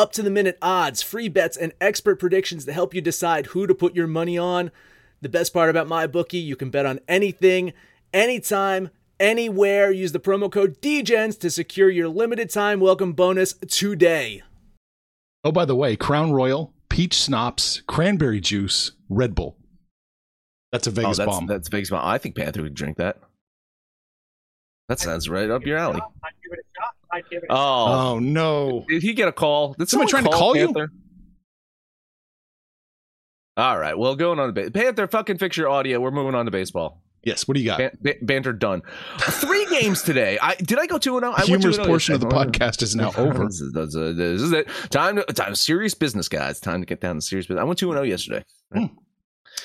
Get 0.00 0.04
up 0.04 0.12
to 0.12 0.22
the 0.22 0.30
minute 0.30 0.56
odds, 0.62 1.02
free 1.02 1.28
bets, 1.28 1.58
and 1.58 1.74
expert 1.78 2.18
predictions 2.18 2.64
to 2.64 2.72
help 2.72 2.94
you 2.94 3.02
decide 3.02 3.48
who 3.48 3.66
to 3.66 3.74
put 3.74 3.94
your 3.94 4.06
money 4.06 4.38
on. 4.38 4.70
The 5.20 5.28
best 5.28 5.52
part 5.52 5.68
about 5.68 5.88
my 5.88 6.06
bookie, 6.06 6.38
you 6.38 6.56
can 6.56 6.70
bet 6.70 6.86
on 6.86 7.00
anything, 7.06 7.74
anytime, 8.10 8.88
anywhere. 9.20 9.90
Use 9.90 10.12
the 10.12 10.18
promo 10.18 10.50
code 10.50 10.80
DEGENS 10.80 11.36
to 11.40 11.50
secure 11.50 11.90
your 11.90 12.08
limited 12.08 12.48
time 12.48 12.80
welcome 12.80 13.12
bonus 13.12 13.52
today. 13.68 14.42
Oh, 15.44 15.52
by 15.52 15.66
the 15.66 15.76
way, 15.76 15.96
Crown 15.96 16.32
Royal, 16.32 16.72
peach 16.88 17.12
schnapps, 17.12 17.82
cranberry 17.86 18.40
juice, 18.40 18.92
Red 19.10 19.34
Bull. 19.34 19.58
That's 20.72 20.86
a 20.86 20.92
Vegas 20.92 21.20
oh, 21.20 21.24
that's, 21.26 21.36
bomb. 21.36 21.46
That's 21.46 21.68
Vegas 21.68 21.90
bomb. 21.90 22.06
I 22.06 22.16
think 22.16 22.36
Panther 22.36 22.62
would 22.62 22.72
drink 22.72 22.96
that. 22.96 23.18
That 24.88 24.98
sounds 24.98 25.28
right 25.28 25.50
up 25.50 25.66
your 25.66 25.76
alley. 25.76 26.00
I'd 27.12 27.28
give 27.30 27.42
it 27.42 27.46
a 27.50 27.52
oh. 27.52 27.56
shot. 27.56 27.56
I'd 27.56 27.70
give 27.70 27.70
it 27.70 27.90
a 27.90 27.94
shot. 27.94 28.10
Oh, 28.10 28.14
oh 28.14 28.18
no. 28.18 28.84
did 28.88 29.02
he 29.02 29.12
get 29.14 29.28
a 29.28 29.32
call? 29.32 29.74
Did 29.74 29.88
Someone 29.88 30.08
someone 30.08 30.22
trying 30.22 30.32
to 30.32 30.38
call 30.38 30.56
you? 30.56 30.74
All 33.56 33.78
right. 33.78 33.96
Well, 33.98 34.16
going 34.16 34.38
on 34.38 34.52
to 34.52 34.52
ba- 34.52 34.70
Panther. 34.70 35.06
Fucking 35.06 35.38
fix 35.38 35.56
your 35.56 35.68
audio. 35.68 36.00
We're 36.00 36.10
moving 36.10 36.34
on 36.34 36.46
to 36.46 36.50
baseball. 36.50 37.02
Yes. 37.22 37.46
What 37.46 37.54
do 37.54 37.60
you 37.60 37.66
got? 37.66 37.78
Ban- 37.78 37.98
ba- 38.00 38.14
banter 38.22 38.52
done. 38.54 38.82
Three 39.18 39.66
games 39.66 40.02
today. 40.02 40.38
I 40.40 40.54
did 40.54 40.78
I 40.78 40.86
go 40.86 40.96
two 40.96 41.18
and 41.18 41.24
zero? 41.24 41.32
I 41.32 41.44
went 41.50 41.62
Humorous 41.62 41.78
oh 41.78 41.84
portion 41.84 42.14
of 42.14 42.20
the 42.20 42.28
podcast 42.28 42.82
is 42.82 42.96
now 42.96 43.12
over. 43.16 43.44
this, 43.44 43.60
is, 43.60 43.72
this 43.72 43.94
is- 43.94 44.16
this 44.16 44.42
is 44.42 44.52
it. 44.52 44.68
Time 44.90 45.16
to 45.16 45.24
time 45.24 45.54
serious 45.54 45.92
business, 45.92 46.28
guys. 46.28 46.60
Time 46.60 46.80
to 46.80 46.86
get 46.86 47.00
down 47.00 47.16
to 47.16 47.20
serious 47.20 47.46
business. 47.46 47.60
I 47.60 47.64
went 47.64 47.78
two 47.78 47.90
and 47.90 47.96
zero 47.96 48.04
yesterday. 48.06 48.44
Hmm. 48.72 48.86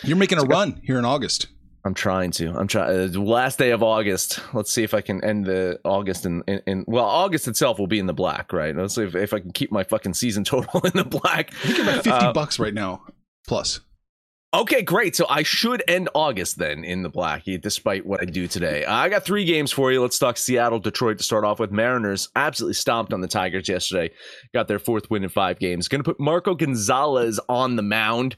You're 0.03 0.17
making 0.17 0.39
a 0.39 0.43
run 0.43 0.81
here 0.83 0.99
in 0.99 1.05
August. 1.05 1.47
I'm 1.85 1.93
trying 1.93 2.31
to. 2.31 2.49
I'm 2.57 2.67
trying. 2.67 3.15
Uh, 3.15 3.19
last 3.19 3.59
day 3.59 3.69
of 3.69 3.83
August. 3.83 4.39
Let's 4.53 4.71
see 4.71 4.81
if 4.81 4.95
I 4.95 5.01
can 5.01 5.23
end 5.23 5.45
the 5.45 5.79
August 5.85 6.25
in, 6.25 6.43
in, 6.47 6.61
in 6.65 6.85
well, 6.87 7.05
August 7.05 7.47
itself 7.47 7.77
will 7.77 7.85
be 7.85 7.99
in 7.99 8.07
the 8.07 8.13
black, 8.13 8.51
right? 8.51 8.75
Let's 8.75 8.95
see 8.95 9.03
if, 9.03 9.13
if 9.15 9.33
I 9.33 9.39
can 9.39 9.51
keep 9.51 9.71
my 9.71 9.83
fucking 9.83 10.15
season 10.15 10.43
total 10.43 10.81
in 10.83 10.93
the 10.95 11.05
black. 11.05 11.53
I 11.53 11.67
think 11.67 11.77
you're 11.77 11.87
about 11.87 12.03
50 12.03 12.09
Uh, 12.09 12.33
bucks 12.33 12.57
right 12.57 12.73
now. 12.73 13.03
Plus. 13.47 13.81
Okay, 14.55 14.81
great. 14.81 15.17
So 15.17 15.25
I 15.29 15.43
should 15.43 15.83
end 15.85 16.07
August 16.15 16.57
then 16.57 16.85
in 16.85 17.03
the 17.03 17.09
black, 17.09 17.43
despite 17.59 18.05
what 18.05 18.21
I 18.21 18.25
do 18.25 18.47
today. 18.47 18.85
I 18.85 19.09
got 19.09 19.25
three 19.25 19.43
games 19.43 19.71
for 19.71 19.91
you. 19.91 20.01
Let's 20.01 20.17
talk 20.17 20.37
Seattle, 20.37 20.79
Detroit 20.79 21.17
to 21.17 21.23
start 21.25 21.43
off 21.43 21.59
with. 21.59 21.71
Mariners 21.71 22.29
absolutely 22.37 22.75
stomped 22.75 23.11
on 23.11 23.19
the 23.19 23.27
Tigers 23.27 23.67
yesterday. 23.67 24.13
Got 24.53 24.69
their 24.69 24.79
fourth 24.79 25.09
win 25.09 25.25
in 25.25 25.29
five 25.29 25.59
games. 25.59 25.89
Going 25.89 26.01
to 26.01 26.09
put 26.09 26.21
Marco 26.21 26.55
Gonzalez 26.55 27.37
on 27.49 27.75
the 27.75 27.81
mound. 27.81 28.37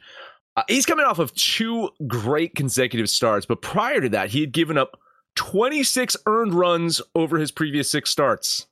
Uh, 0.57 0.63
he's 0.67 0.87
coming 0.87 1.05
off 1.05 1.19
of 1.19 1.33
two 1.35 1.89
great 2.07 2.55
consecutive 2.55 3.09
starts, 3.09 3.45
but 3.45 3.61
prior 3.61 4.01
to 4.01 4.09
that, 4.09 4.31
he 4.31 4.41
had 4.41 4.51
given 4.51 4.77
up 4.77 4.99
26 5.35 6.17
earned 6.25 6.53
runs 6.55 6.99
over 7.13 7.37
his 7.37 7.51
previous 7.51 7.91
six 7.91 8.09
starts. 8.09 8.65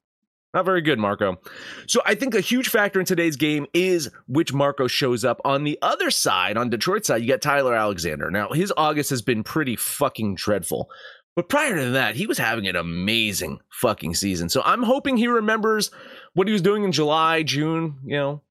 Not 0.56 0.66
very 0.66 0.82
good, 0.82 0.98
Marco. 0.98 1.38
So 1.86 2.02
I 2.06 2.16
think 2.16 2.34
a 2.34 2.40
huge 2.40 2.70
factor 2.70 3.00
in 3.00 3.06
today's 3.06 3.36
game 3.36 3.68
is 3.74 4.10
which 4.28 4.52
Marco 4.52 4.88
shows 4.88 5.24
up. 5.24 5.40
On 5.46 5.64
the 5.64 5.78
other 5.82 6.10
side, 6.10 6.58
on 6.58 6.70
Detroit's 6.70 7.08
side, 7.08 7.22
you 7.22 7.28
got 7.28 7.42
Tyler 7.42 7.76
Alexander. 7.76 8.32
Now, 8.32 8.50
his 8.50 8.74
August 8.76 9.10
has 9.12 9.22
been 9.22 9.44
pretty 9.44 9.76
fucking 9.76 10.36
dreadful. 10.36 10.90
But 11.36 11.50
prior 11.50 11.76
to 11.76 11.92
that, 11.92 12.16
he 12.16 12.26
was 12.26 12.38
having 12.38 12.68
an 12.68 12.78
amazing 12.78 13.60
fucking 13.70 14.16
season. 14.16 14.48
So 14.50 14.62
I'm 14.66 14.82
hoping 14.82 15.18
he 15.18 15.28
remembers 15.28 15.92
what 16.34 16.48
he 16.48 16.54
was 16.54 16.62
doing 16.62 16.84
in 16.86 16.94
July, 16.94 17.44
June, 17.44 18.00
you 18.06 18.18
know. 18.18 18.42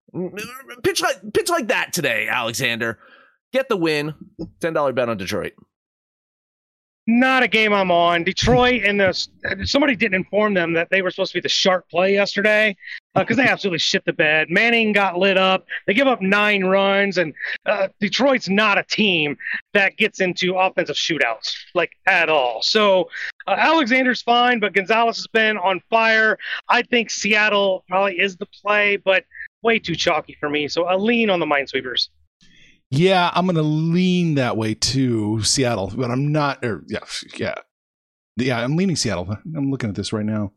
Pitch 0.84 1.02
like 1.02 1.32
pitch 1.32 1.48
like 1.48 1.68
that 1.68 1.92
today, 1.92 2.28
Alexander. 2.28 3.00
Get 3.54 3.68
the 3.68 3.76
win. 3.76 4.14
$10 4.60 4.94
bet 4.96 5.08
on 5.08 5.16
Detroit. 5.16 5.52
Not 7.06 7.44
a 7.44 7.48
game 7.48 7.72
I'm 7.72 7.92
on. 7.92 8.24
Detroit 8.24 8.82
and 8.84 8.98
the 8.98 9.28
somebody 9.64 9.94
didn't 9.94 10.16
inform 10.16 10.54
them 10.54 10.72
that 10.72 10.90
they 10.90 11.02
were 11.02 11.10
supposed 11.10 11.30
to 11.32 11.36
be 11.36 11.40
the 11.40 11.48
sharp 11.48 11.88
play 11.88 12.14
yesterday 12.14 12.74
because 13.14 13.36
they 13.36 13.46
absolutely 13.46 13.78
shit 13.78 14.04
the 14.06 14.12
bed. 14.12 14.48
Manning 14.50 14.92
got 14.92 15.18
lit 15.18 15.36
up. 15.36 15.66
They 15.86 15.94
give 15.94 16.08
up 16.08 16.20
nine 16.20 16.64
runs, 16.64 17.18
and 17.18 17.32
uh, 17.66 17.88
Detroit's 18.00 18.48
not 18.48 18.78
a 18.78 18.82
team 18.82 19.36
that 19.72 19.98
gets 19.98 20.18
into 20.18 20.56
offensive 20.56 20.96
shootouts 20.96 21.54
like 21.74 21.92
at 22.06 22.28
all. 22.30 22.60
So 22.62 23.10
uh, 23.46 23.54
Alexander's 23.56 24.22
fine, 24.22 24.58
but 24.58 24.72
Gonzalez 24.72 25.18
has 25.18 25.28
been 25.28 25.58
on 25.58 25.80
fire. 25.90 26.38
I 26.68 26.82
think 26.82 27.10
Seattle 27.10 27.84
probably 27.86 28.18
is 28.18 28.36
the 28.36 28.46
play, 28.46 28.96
but 28.96 29.24
way 29.62 29.78
too 29.78 29.94
chalky 29.94 30.36
for 30.40 30.48
me. 30.48 30.66
So 30.66 30.86
I 30.86 30.96
lean 30.96 31.30
on 31.30 31.38
the 31.38 31.46
Minesweepers. 31.46 32.08
Yeah, 32.96 33.30
I'm 33.34 33.46
going 33.46 33.56
to 33.56 33.62
lean 33.62 34.36
that 34.36 34.56
way 34.56 34.74
too, 34.74 35.42
Seattle, 35.42 35.92
but 35.94 36.10
I'm 36.10 36.32
not. 36.32 36.64
Or 36.64 36.84
yeah, 36.88 37.00
yeah, 37.36 37.54
yeah. 38.36 38.60
I'm 38.60 38.76
leaning 38.76 38.96
Seattle. 38.96 39.36
I'm 39.56 39.70
looking 39.70 39.90
at 39.90 39.96
this 39.96 40.12
right 40.12 40.24
now. 40.24 40.52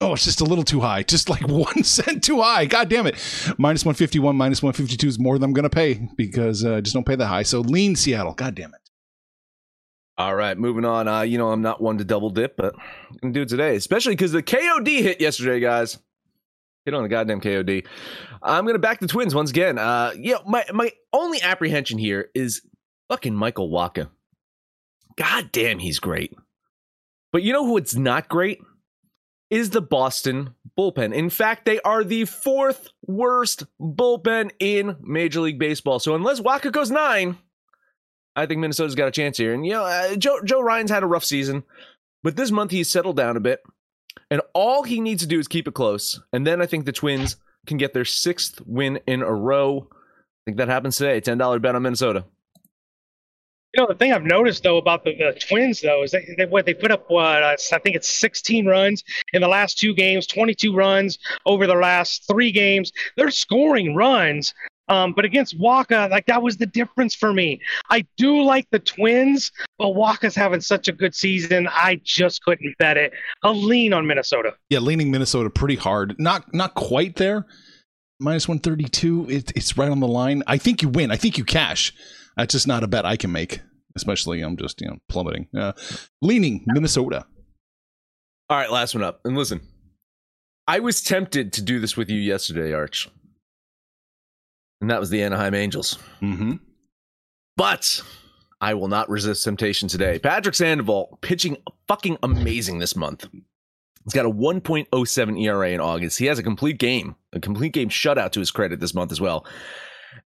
Oh, 0.00 0.14
it's 0.14 0.24
just 0.24 0.40
a 0.40 0.44
little 0.44 0.64
too 0.64 0.80
high. 0.80 1.04
Just 1.04 1.28
like 1.28 1.42
one 1.48 1.84
cent 1.84 2.24
too 2.24 2.40
high. 2.40 2.66
God 2.66 2.88
damn 2.88 3.06
it. 3.06 3.14
Minus 3.56 3.84
151, 3.84 4.36
minus 4.36 4.62
152 4.62 5.06
is 5.06 5.18
more 5.18 5.38
than 5.38 5.44
I'm 5.44 5.52
going 5.52 5.62
to 5.62 5.70
pay 5.70 6.08
because 6.16 6.64
uh, 6.64 6.76
I 6.76 6.80
just 6.80 6.92
don't 6.92 7.06
pay 7.06 7.14
that 7.14 7.26
high. 7.26 7.44
So 7.44 7.60
lean 7.60 7.94
Seattle. 7.94 8.34
God 8.34 8.54
damn 8.54 8.74
it. 8.74 8.80
All 10.18 10.34
right, 10.34 10.58
moving 10.58 10.84
on. 10.84 11.08
Uh, 11.08 11.22
you 11.22 11.38
know, 11.38 11.50
I'm 11.50 11.62
not 11.62 11.80
one 11.80 11.98
to 11.98 12.04
double 12.04 12.28
dip, 12.28 12.56
but 12.56 12.74
I'm 12.74 13.16
gonna 13.22 13.32
do 13.32 13.42
it 13.42 13.48
today, 13.48 13.76
especially 13.76 14.12
because 14.12 14.30
the 14.30 14.42
KOD 14.42 14.86
hit 15.02 15.20
yesterday, 15.22 15.58
guys. 15.58 15.98
Hit 16.84 16.94
on 16.94 17.02
the 17.02 17.08
goddamn 17.08 17.40
KOD. 17.40 17.86
I'm 18.42 18.66
gonna 18.66 18.78
back 18.78 19.00
the 19.00 19.06
Twins 19.06 19.34
once 19.34 19.50
again. 19.50 19.78
Uh, 19.78 20.12
yeah, 20.18 20.38
my 20.46 20.64
my 20.72 20.90
only 21.12 21.40
apprehension 21.40 21.98
here 21.98 22.30
is 22.34 22.62
fucking 23.08 23.34
Michael 23.34 23.70
Wacha. 23.70 24.08
God 25.16 25.50
damn, 25.52 25.78
he's 25.78 26.00
great. 26.00 26.34
But 27.32 27.42
you 27.42 27.52
know 27.52 27.66
who 27.66 27.76
it's 27.76 27.94
not 27.94 28.28
great? 28.28 28.60
Is 29.50 29.70
the 29.70 29.82
Boston 29.82 30.54
bullpen. 30.78 31.14
In 31.14 31.30
fact, 31.30 31.64
they 31.64 31.80
are 31.80 32.04
the 32.04 32.24
fourth 32.24 32.88
worst 33.06 33.64
bullpen 33.80 34.50
in 34.58 34.96
Major 35.00 35.40
League 35.40 35.58
Baseball. 35.58 35.98
So 35.98 36.14
unless 36.14 36.40
Waka 36.40 36.70
goes 36.70 36.90
nine, 36.90 37.36
I 38.34 38.46
think 38.46 38.60
Minnesota's 38.60 38.94
got 38.94 39.08
a 39.08 39.12
chance 39.12 39.36
here. 39.36 39.52
And 39.52 39.64
you 39.66 39.72
know, 39.72 39.84
uh, 39.84 40.16
Joe 40.16 40.40
Joe 40.44 40.62
Ryan's 40.62 40.90
had 40.90 41.02
a 41.02 41.06
rough 41.06 41.24
season, 41.24 41.64
but 42.22 42.36
this 42.36 42.50
month 42.50 42.70
he's 42.70 42.90
settled 42.90 43.16
down 43.16 43.36
a 43.36 43.40
bit, 43.40 43.62
and 44.30 44.40
all 44.54 44.82
he 44.82 45.00
needs 45.00 45.22
to 45.22 45.28
do 45.28 45.38
is 45.38 45.48
keep 45.48 45.68
it 45.68 45.74
close. 45.74 46.20
And 46.32 46.46
then 46.46 46.60
I 46.60 46.66
think 46.66 46.84
the 46.84 46.92
Twins 46.92 47.36
can 47.66 47.76
get 47.76 47.94
their 47.94 48.04
sixth 48.04 48.60
win 48.66 49.00
in 49.06 49.22
a 49.22 49.32
row. 49.32 49.88
I 49.90 50.42
think 50.44 50.56
that 50.58 50.68
happens 50.68 50.96
today. 50.96 51.20
Ten 51.20 51.38
dollar 51.38 51.58
bet 51.58 51.74
on 51.74 51.82
Minnesota. 51.82 52.24
You 53.74 53.82
know, 53.82 53.88
the 53.88 53.94
thing 53.94 54.12
I've 54.12 54.24
noticed 54.24 54.64
though 54.64 54.76
about 54.76 55.04
the, 55.04 55.16
the 55.16 55.38
Twins 55.38 55.80
though 55.80 56.02
is 56.02 56.10
they, 56.10 56.34
they 56.36 56.44
what 56.44 56.66
they 56.66 56.74
put 56.74 56.90
up 56.90 57.08
what 57.08 57.42
uh, 57.42 57.56
I 57.72 57.78
think 57.78 57.96
it's 57.96 58.08
16 58.08 58.66
runs 58.66 59.02
in 59.32 59.40
the 59.40 59.48
last 59.48 59.78
two 59.78 59.94
games, 59.94 60.26
22 60.26 60.74
runs 60.74 61.18
over 61.46 61.66
the 61.66 61.74
last 61.74 62.26
three 62.28 62.52
games. 62.52 62.92
They're 63.16 63.30
scoring 63.30 63.94
runs, 63.94 64.52
um, 64.92 65.14
but 65.14 65.24
against 65.24 65.58
Wacha, 65.58 66.10
like 66.10 66.26
that 66.26 66.42
was 66.42 66.58
the 66.58 66.66
difference 66.66 67.14
for 67.14 67.32
me. 67.32 67.60
I 67.88 68.04
do 68.18 68.42
like 68.42 68.68
the 68.70 68.78
Twins, 68.78 69.50
but 69.78 69.94
Wacha's 69.94 70.34
having 70.34 70.60
such 70.60 70.86
a 70.86 70.92
good 70.92 71.14
season, 71.14 71.66
I 71.70 71.98
just 72.04 72.42
couldn't 72.42 72.76
bet 72.78 72.98
it. 72.98 73.14
I'll 73.42 73.54
lean 73.54 73.94
on 73.94 74.06
Minnesota. 74.06 74.54
Yeah, 74.68 74.80
leaning 74.80 75.10
Minnesota 75.10 75.48
pretty 75.48 75.76
hard. 75.76 76.14
Not 76.18 76.52
not 76.52 76.74
quite 76.74 77.16
there. 77.16 77.46
Minus 78.20 78.46
132. 78.46 79.30
It, 79.30 79.52
it's 79.56 79.76
right 79.78 79.90
on 79.90 80.00
the 80.00 80.06
line. 80.06 80.42
I 80.46 80.58
think 80.58 80.82
you 80.82 80.88
win. 80.88 81.10
I 81.10 81.16
think 81.16 81.38
you 81.38 81.44
cash. 81.44 81.92
That's 82.36 82.52
just 82.52 82.68
not 82.68 82.84
a 82.84 82.86
bet 82.86 83.06
I 83.06 83.16
can 83.16 83.32
make. 83.32 83.60
Especially, 83.96 84.42
I'm 84.42 84.58
just 84.58 84.80
you 84.82 84.88
know 84.88 84.98
plummeting. 85.08 85.48
Uh, 85.56 85.72
leaning 86.20 86.64
Minnesota. 86.66 87.24
All 88.50 88.58
right, 88.58 88.70
last 88.70 88.94
one 88.94 89.02
up. 89.02 89.20
And 89.24 89.38
listen, 89.38 89.62
I 90.68 90.80
was 90.80 91.02
tempted 91.02 91.54
to 91.54 91.62
do 91.62 91.80
this 91.80 91.96
with 91.96 92.10
you 92.10 92.20
yesterday, 92.20 92.74
Arch, 92.74 93.08
and 94.82 94.90
that 94.90 95.00
was 95.00 95.10
the 95.10 95.22
Anaheim 95.22 95.54
Angels. 95.54 95.96
Mm-hmm. 96.20 96.54
But 97.56 98.02
I 98.60 98.74
will 98.74 98.88
not 98.88 99.08
resist 99.08 99.44
temptation 99.44 99.88
today. 99.88 100.18
Patrick 100.18 100.56
Sandoval 100.56 101.18
pitching 101.22 101.56
fucking 101.86 102.18
amazing 102.22 102.80
this 102.80 102.96
month. 102.96 103.28
He's 104.04 104.12
got 104.12 104.26
a 104.26 104.30
1.07 104.30 105.40
ERA 105.40 105.70
in 105.70 105.80
August. 105.80 106.18
He 106.18 106.26
has 106.26 106.40
a 106.40 106.42
complete 106.42 106.78
game, 106.78 107.14
a 107.32 107.38
complete 107.38 107.72
game 107.72 107.88
shutout 107.88 108.32
to 108.32 108.40
his 108.40 108.50
credit 108.50 108.80
this 108.80 108.92
month 108.92 109.12
as 109.12 109.20
well. 109.20 109.46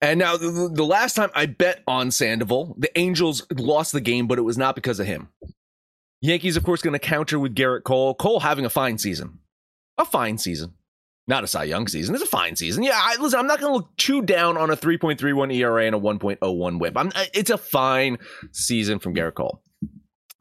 And 0.02 0.18
now 0.18 0.36
the, 0.36 0.68
the 0.72 0.84
last 0.84 1.14
time 1.14 1.30
I 1.32 1.46
bet 1.46 1.84
on 1.86 2.10
Sandoval, 2.10 2.74
the 2.76 2.90
Angels 2.98 3.46
lost 3.56 3.92
the 3.92 4.00
game, 4.00 4.26
but 4.26 4.38
it 4.38 4.42
was 4.42 4.58
not 4.58 4.74
because 4.74 4.98
of 4.98 5.06
him. 5.06 5.28
Yankees, 6.20 6.56
of 6.56 6.64
course, 6.64 6.82
going 6.82 6.92
to 6.92 6.98
counter 6.98 7.38
with 7.38 7.54
Gerrit 7.54 7.84
Cole. 7.84 8.14
Cole 8.14 8.40
having 8.40 8.64
a 8.64 8.70
fine 8.70 8.98
season, 8.98 9.38
a 9.96 10.04
fine 10.04 10.38
season, 10.38 10.74
not 11.30 11.44
a 11.44 11.46
Cy 11.46 11.64
Young 11.64 11.88
season. 11.88 12.14
It's 12.14 12.24
a 12.24 12.26
fine 12.26 12.56
season. 12.56 12.82
Yeah, 12.82 12.92
I, 13.00 13.16
listen, 13.18 13.38
I'm 13.38 13.46
not 13.46 13.60
going 13.60 13.70
to 13.72 13.76
look 13.76 13.96
too 13.96 14.20
down 14.20 14.58
on 14.58 14.68
a 14.70 14.76
3.31 14.76 15.54
ERA 15.54 15.86
and 15.86 15.94
a 15.94 15.98
1.01 15.98 16.78
WHIP. 16.78 16.96
I'm, 16.98 17.10
it's 17.32 17.48
a 17.50 17.56
fine 17.56 18.18
season 18.52 18.98
from 18.98 19.14
Gerrit 19.14 19.34
Cole. 19.34 19.62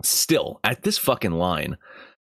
Still, 0.04 0.60
at 0.64 0.84
this 0.84 0.98
fucking 0.98 1.32
line, 1.32 1.78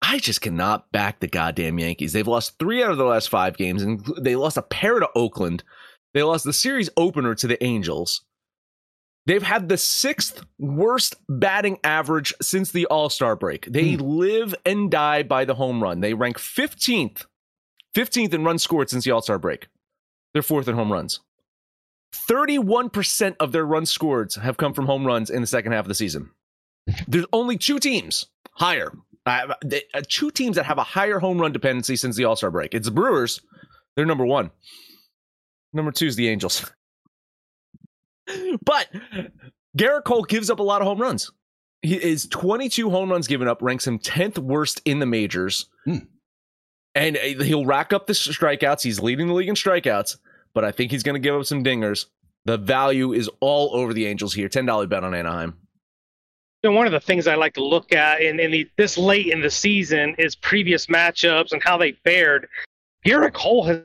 I 0.03 0.19
just 0.19 0.41
cannot 0.41 0.91
back 0.93 1.21
the 1.21 1.27
goddamn 1.29 1.79
Yankees. 1.79 2.13
They've 2.13 2.27
lost 2.27 2.59
three 2.59 2.83
out 2.83 2.91
of 2.91 2.99
the 2.99 3.05
last 3.05 3.29
five 3.29 3.57
games, 3.57 3.83
and 3.83 4.05
they 4.21 4.37
lost 4.37 4.57
a 4.57 4.63
pair 4.63 4.99
to 5.01 5.09
Oakland. 5.15 5.63
They 6.15 6.23
lost 6.23 6.45
the 6.45 6.53
series 6.53 6.89
opener 6.97 7.35
to 7.35 7.47
the 7.47 7.63
Angels. 7.63 8.23
They've 9.27 9.43
had 9.43 9.69
the 9.69 9.77
sixth 9.77 10.43
worst 10.59 11.17
batting 11.29 11.79
average 11.85 12.33
since 12.41 12.71
the 12.73 12.87
All 12.87 13.11
Star 13.11 13.37
break. 13.37 13.67
They 13.67 13.93
Hmm. 13.95 14.03
live 14.03 14.55
and 14.65 14.91
die 14.91 15.23
by 15.23 15.45
the 15.45 15.55
home 15.55 15.83
run. 15.83 16.01
They 16.01 16.15
rank 16.15 16.39
15th, 16.39 17.27
15th 17.95 18.35
in 18.35 18.45
runs 18.45 18.63
scored 18.63 18.91
since 18.91 19.05
the 19.05 19.11
All 19.11 19.23
Star 19.23 19.39
break. 19.39 19.69
They're 20.33 20.43
fourth 20.43 20.69
in 20.69 20.75
home 20.75 20.93
runs. 20.93 21.21
31% 22.31 23.37
of 23.41 23.53
their 23.53 23.67
runs 23.67 23.91
scored 23.91 24.33
have 24.35 24.57
come 24.57 24.73
from 24.73 24.87
home 24.87 25.07
runs 25.07 25.31
in 25.31 25.41
the 25.43 25.47
second 25.47 25.73
half 25.73 25.85
of 25.85 25.89
the 25.89 25.95
season. 25.95 26.31
There's 27.09 27.27
only 27.33 27.59
two 27.59 27.79
teams 27.79 28.27
higher, 28.53 28.93
uh, 29.27 29.55
they- 29.65 29.83
uh, 29.95 30.03
two 30.09 30.31
teams 30.31 30.57
that 30.57 30.65
have 30.67 30.79
a 30.79 30.83
higher 30.85 31.19
home 31.19 31.39
run 31.41 31.53
dependency 31.53 31.97
since 31.97 32.17
the 32.17 32.25
All 32.25 32.37
Star 32.37 32.51
break. 32.51 32.75
It's 32.75 32.87
the 32.87 32.93
Brewers. 32.93 33.41
They're 33.97 34.07
number 34.07 34.25
one. 34.27 34.51
Number 35.73 35.93
two 35.93 36.07
is 36.07 36.17
the 36.17 36.29
Angels. 36.29 36.71
but 38.65 38.89
Gerrit 39.77 40.05
Cole 40.05 40.23
gives 40.25 40.51
up 40.51 40.61
a 40.61 40.63
lot 40.63 40.81
of 40.81 40.87
home 40.87 41.01
runs. 41.01 41.31
He 41.83 41.95
is 41.95 42.27
22 42.27 42.91
home 42.91 43.11
runs 43.11 43.27
given 43.29 43.49
up, 43.49 43.63
ranks 43.63 43.87
him 43.87 43.99
10th 43.99 44.39
worst 44.39 44.81
in 44.85 44.99
the 44.99 45.07
majors. 45.07 45.67
Hmm. 45.85 45.99
And 46.99 47.17
uh, 47.17 47.45
he'll 47.45 47.65
rack 47.65 47.93
up 47.93 48.09
the 48.09 48.13
strikeouts. 48.13 48.83
He's 48.83 49.01
leading 49.01 49.29
the 49.29 49.35
league 49.35 49.49
in 49.49 49.55
strikeouts, 49.55 50.17
but 50.53 50.65
I 50.65 50.73
think 50.73 50.91
he's 50.91 51.05
going 51.05 51.15
to 51.15 51.21
give 51.21 51.35
up 51.35 51.47
some 51.47 51.63
dingers. 51.63 52.07
The 52.45 52.59
value 52.59 53.13
is 53.13 53.31
all 53.41 53.71
over 53.75 53.95
the 53.95 54.07
Angels 54.07 54.35
here. 54.35 54.49
$10 54.49 54.89
bet 54.89 55.05
on 55.05 55.15
Anaheim. 55.15 55.57
You 56.65 56.73
one 56.73 56.87
of 56.87 56.93
the 56.93 56.99
things 56.99 57.29
I 57.29 57.37
like 57.37 57.55
to 57.55 57.65
look 57.65 57.93
at 57.93 58.21
in, 58.21 58.41
in 58.41 58.51
the, 58.51 58.69
this 58.77 58.99
late 58.99 59.29
in 59.29 59.41
the 59.41 59.51
season 59.51 60.17
is 60.19 60.35
previous 60.35 60.87
matchups 60.87 61.53
and 61.53 61.63
how 61.63 61.77
they 61.79 61.93
fared. 61.93 62.49
Gerrit 63.07 63.33
Cole 63.33 63.63
has 63.65 63.83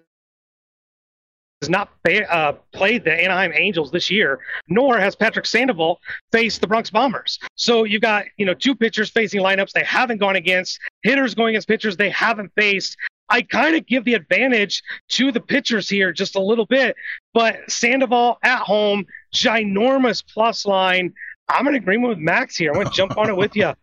has 1.64 1.70
not 1.70 1.90
uh, 2.30 2.54
played 2.74 3.04
the 3.04 3.14
Anaheim 3.14 3.52
Angels 3.54 3.92
this 3.92 4.12
year, 4.12 4.40
nor 4.68 4.98
has 4.98 5.16
Patrick 5.16 5.46
Sandoval 5.46 6.00
faced 6.32 6.62
the 6.62 6.68
Bronx 6.68 6.90
Bombers. 6.90 7.40
So 7.56 7.86
you've 7.86 8.02
got 8.02 8.26
you 8.38 8.46
know 8.46 8.54
two 8.54 8.76
pitchers 8.76 9.10
facing 9.10 9.42
lineups 9.42 9.72
they 9.72 9.84
haven't 9.84 10.20
gone 10.20 10.36
against, 10.36 10.80
hitters 11.04 11.36
going 11.36 11.50
against 11.50 11.68
pitchers 11.68 11.98
they 11.98 12.10
haven't 12.10 12.52
faced. 12.56 12.98
I 13.30 13.42
kind 13.42 13.76
of 13.76 13.88
give 13.88 14.04
the 14.04 14.14
advantage 14.14 14.84
to 15.10 15.32
the 15.32 15.40
pitchers 15.40 15.90
here 15.90 16.12
just 16.12 16.36
a 16.36 16.42
little 16.42 16.66
bit, 16.66 16.96
but 17.34 17.60
Sandoval 17.70 18.38
at 18.44 18.60
home, 18.60 19.06
ginormous 19.34 20.24
plus 20.26 20.66
line. 20.66 21.14
I'm 21.50 21.68
in 21.68 21.76
agreement 21.76 22.10
with 22.10 22.20
Max 22.20 22.56
here. 22.58 22.72
I'm 22.72 22.76
going 22.76 22.88
to 22.88 22.94
jump 22.94 23.18
on 23.18 23.30
it 23.30 23.36
with 23.36 23.56
you. 23.56 23.74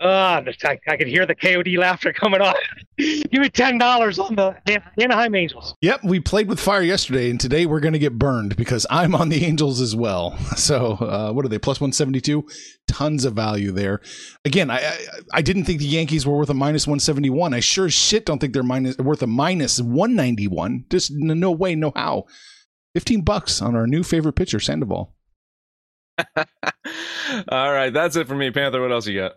Uh, 0.00 0.42
I, 0.64 0.78
I 0.88 0.96
could 0.96 1.06
hear 1.06 1.24
the 1.24 1.36
KOD 1.36 1.78
laughter 1.78 2.12
coming 2.12 2.40
on. 2.40 2.54
Give 2.98 3.40
me 3.40 3.48
ten 3.48 3.78
dollars 3.78 4.18
on 4.18 4.34
the 4.34 4.56
An- 4.66 4.82
Anaheim 5.00 5.34
Angels. 5.36 5.74
Yep, 5.82 6.02
we 6.04 6.18
played 6.18 6.48
with 6.48 6.58
fire 6.58 6.82
yesterday, 6.82 7.30
and 7.30 7.40
today 7.40 7.64
we're 7.64 7.80
going 7.80 7.92
to 7.92 7.98
get 8.00 8.18
burned 8.18 8.56
because 8.56 8.86
I'm 8.90 9.14
on 9.14 9.28
the 9.28 9.44
Angels 9.44 9.80
as 9.80 9.94
well. 9.96 10.36
So, 10.56 10.92
uh, 10.92 11.32
what 11.32 11.44
are 11.44 11.48
they? 11.48 11.58
Plus 11.58 11.80
172? 11.80 12.46
Tons 12.88 13.24
of 13.24 13.34
value 13.34 13.70
there. 13.70 14.00
Again, 14.44 14.70
I, 14.70 14.78
I 14.78 14.98
I 15.34 15.42
didn't 15.42 15.64
think 15.64 15.78
the 15.78 15.84
Yankees 15.86 16.26
were 16.26 16.36
worth 16.36 16.48
a 16.50 16.54
minus 16.54 16.86
171. 16.86 17.52
I 17.52 17.60
sure 17.60 17.86
as 17.86 17.94
shit 17.94 18.24
don't 18.24 18.38
think 18.38 18.52
they're 18.54 18.62
minus 18.62 18.96
worth 18.98 19.22
a 19.22 19.26
minus 19.26 19.80
191. 19.80 20.86
Just 20.90 21.10
n- 21.10 21.38
no 21.38 21.50
way, 21.52 21.74
no 21.74 21.92
how. 21.94 22.24
15 22.94 23.22
bucks 23.22 23.60
on 23.60 23.74
our 23.74 23.86
new 23.86 24.02
favorite 24.02 24.34
pitcher, 24.34 24.60
Sandoval. 24.60 25.14
All 26.36 27.72
right, 27.72 27.92
that's 27.92 28.16
it 28.16 28.26
for 28.28 28.36
me. 28.36 28.50
Panther, 28.50 28.80
what 28.80 28.92
else 28.92 29.06
you 29.06 29.18
got? 29.20 29.32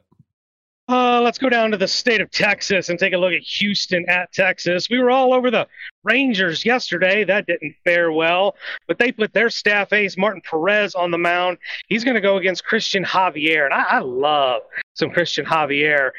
Uh, 0.89 1.19
let's 1.21 1.37
go 1.37 1.49
down 1.49 1.71
to 1.71 1.77
the 1.77 1.87
state 1.87 2.21
of 2.21 2.31
Texas 2.31 2.87
and 2.87 2.97
take 2.97 3.11
a 3.11 3.17
look 3.17 3.33
at 3.33 3.41
Houston 3.41 4.07
at 4.09 4.31
Texas. 4.31 4.89
We 4.89 4.99
were 4.99 5.11
all 5.11 5.33
over 5.33 5.51
the 5.51 5.67
Rangers 6.05 6.63
yesterday. 6.63 7.25
That 7.25 7.45
didn't 7.45 7.75
fare 7.83 8.09
well, 8.09 8.55
but 8.87 8.97
they 8.97 9.11
put 9.11 9.33
their 9.33 9.49
staff 9.49 9.91
ace, 9.91 10.15
Martin 10.15 10.41
Perez, 10.49 10.95
on 10.95 11.11
the 11.11 11.17
mound. 11.17 11.57
He's 11.89 12.05
going 12.05 12.15
to 12.15 12.21
go 12.21 12.37
against 12.37 12.65
Cristian 12.65 13.05
Javier, 13.05 13.65
and 13.65 13.73
I, 13.73 13.83
I 13.83 13.99
love 13.99 14.61
some 14.93 15.09
Cristian 15.09 15.43
Javier. 15.43 16.11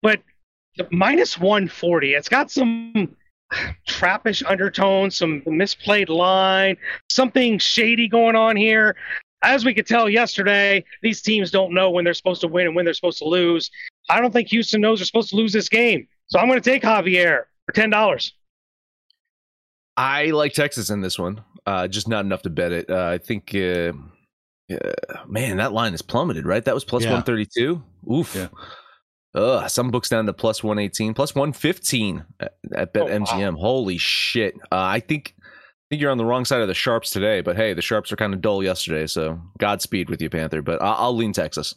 But 0.00 0.22
minus 0.90 1.38
140, 1.38 2.14
it's 2.14 2.30
got 2.30 2.50
some 2.50 3.14
trappish 3.86 4.42
undertones, 4.48 5.16
some 5.16 5.42
misplayed 5.42 6.08
line, 6.08 6.78
something 7.10 7.58
shady 7.58 8.08
going 8.08 8.36
on 8.36 8.56
here. 8.56 8.96
As 9.42 9.66
we 9.66 9.74
could 9.74 9.86
tell 9.86 10.08
yesterday, 10.08 10.82
these 11.02 11.20
teams 11.20 11.50
don't 11.50 11.74
know 11.74 11.90
when 11.90 12.04
they're 12.04 12.14
supposed 12.14 12.40
to 12.40 12.48
win 12.48 12.68
and 12.68 12.74
when 12.74 12.86
they're 12.86 12.94
supposed 12.94 13.18
to 13.18 13.28
lose. 13.28 13.70
I 14.10 14.20
don't 14.20 14.32
think 14.32 14.48
Houston 14.48 14.80
knows 14.80 14.98
they're 14.98 15.06
supposed 15.06 15.30
to 15.30 15.36
lose 15.36 15.52
this 15.52 15.68
game. 15.68 16.06
So 16.26 16.38
I'm 16.38 16.48
going 16.48 16.60
to 16.60 16.70
take 16.70 16.82
Javier 16.82 17.42
for 17.66 17.72
ten 17.72 17.90
dollars. 17.90 18.32
I 19.96 20.26
like 20.26 20.52
Texas 20.54 20.90
in 20.90 21.00
this 21.00 21.18
one, 21.18 21.42
uh, 21.66 21.86
just 21.88 22.08
not 22.08 22.24
enough 22.24 22.42
to 22.42 22.50
bet 22.50 22.72
it. 22.72 22.90
Uh, 22.90 23.06
I 23.06 23.18
think, 23.18 23.54
uh, 23.54 23.92
uh, 24.72 24.92
man, 25.28 25.58
that 25.58 25.72
line 25.72 25.94
is 25.94 26.02
plummeted, 26.02 26.46
right? 26.46 26.64
That 26.64 26.74
was 26.74 26.84
plus 26.84 27.04
Yeah. 27.04 27.10
132. 27.12 27.82
Oof. 28.12 28.34
Yeah. 28.34 28.48
Ugh, 29.36 29.68
some 29.70 29.90
books 29.90 30.08
down 30.08 30.26
to 30.26 30.32
plus 30.32 30.64
118, 30.64 31.14
plus 31.14 31.34
115 31.34 32.24
at, 32.40 32.54
at 32.74 32.92
Bet 32.92 33.04
Oh, 33.04 33.06
wow. 33.06 33.18
MGM. 33.24 33.56
Holy 33.56 33.98
shit. 33.98 34.54
Uh, 34.72 34.78
I 34.82 35.00
think 35.00 35.34
I 35.38 35.42
think 35.90 36.00
you're 36.02 36.10
on 36.10 36.18
the 36.18 36.24
wrong 36.24 36.44
side 36.44 36.60
of 36.62 36.68
the 36.68 36.74
sharps 36.74 37.10
today, 37.10 37.40
but 37.40 37.56
hey, 37.56 37.72
the 37.74 37.82
sharps 37.82 38.10
are 38.10 38.16
kind 38.16 38.32
of 38.34 38.40
dull 38.40 38.62
yesterday, 38.64 39.06
so 39.06 39.40
Godspeed 39.58 40.08
with 40.08 40.20
you, 40.22 40.30
Panther. 40.30 40.62
But 40.62 40.80
I'll, 40.82 40.94
I'll 41.06 41.16
lean 41.16 41.32
Texas. 41.32 41.74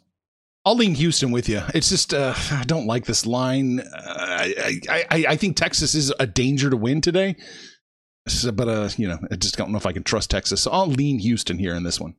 I'll 0.67 0.75
lean 0.75 0.95
Houston 0.95 1.32
with 1.32 1.47
you. 1.47 1.62
It's 1.73 1.88
just 1.88 2.13
uh, 2.13 2.34
I 2.51 2.65
don't 2.65 2.88
like 2.88 3.06
this 3.06 3.25
line. 3.25 3.80
Uh, 3.80 3.86
I, 3.95 4.82
I 4.89 5.06
I 5.10 5.25
I 5.30 5.36
think 5.38 5.56
Texas 5.56 5.95
is 5.95 6.13
a 6.19 6.27
danger 6.27 6.69
to 6.69 6.75
win 6.75 6.99
today. 6.99 7.38
So, 8.27 8.51
but 8.51 8.67
uh, 8.67 8.89
you 8.97 9.08
know, 9.08 9.17
I 9.32 9.38
just 9.38 9.56
don't 9.56 9.71
know 9.71 9.77
if 9.77 9.86
I 9.86 9.93
can 9.93 10.03
trust 10.03 10.30
Texas. 10.30 10.60
So 10.60 10.71
I'll 10.71 10.88
lean 10.88 11.19
Houston 11.19 11.58
here 11.58 11.73
in 11.73 11.84
this 11.84 12.01
one. 12.01 12.15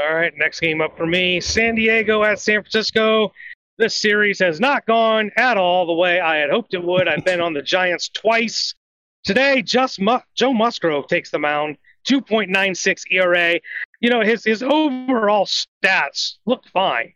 All 0.00 0.12
right, 0.12 0.32
next 0.36 0.58
game 0.58 0.80
up 0.80 0.96
for 0.96 1.06
me 1.06 1.40
San 1.40 1.76
Diego 1.76 2.24
at 2.24 2.40
San 2.40 2.60
Francisco. 2.60 3.32
This 3.78 3.96
series 3.96 4.40
has 4.40 4.58
not 4.58 4.84
gone 4.86 5.30
at 5.36 5.56
all 5.56 5.86
the 5.86 5.92
way 5.92 6.18
I 6.18 6.38
had 6.38 6.50
hoped 6.50 6.74
it 6.74 6.82
would. 6.82 7.06
I've 7.06 7.24
been 7.24 7.40
on 7.40 7.52
the 7.54 7.62
Giants 7.62 8.08
twice. 8.08 8.74
Today, 9.22 9.62
just 9.62 10.00
Mu- 10.00 10.18
Joe 10.34 10.52
Musgrove 10.52 11.06
takes 11.06 11.30
the 11.30 11.38
mound, 11.38 11.76
2.96 12.08 13.04
ERA. 13.10 13.60
You 14.00 14.10
know, 14.10 14.20
his, 14.20 14.44
his 14.44 14.62
overall 14.62 15.46
stats 15.46 16.36
look 16.46 16.66
fine. 16.72 17.14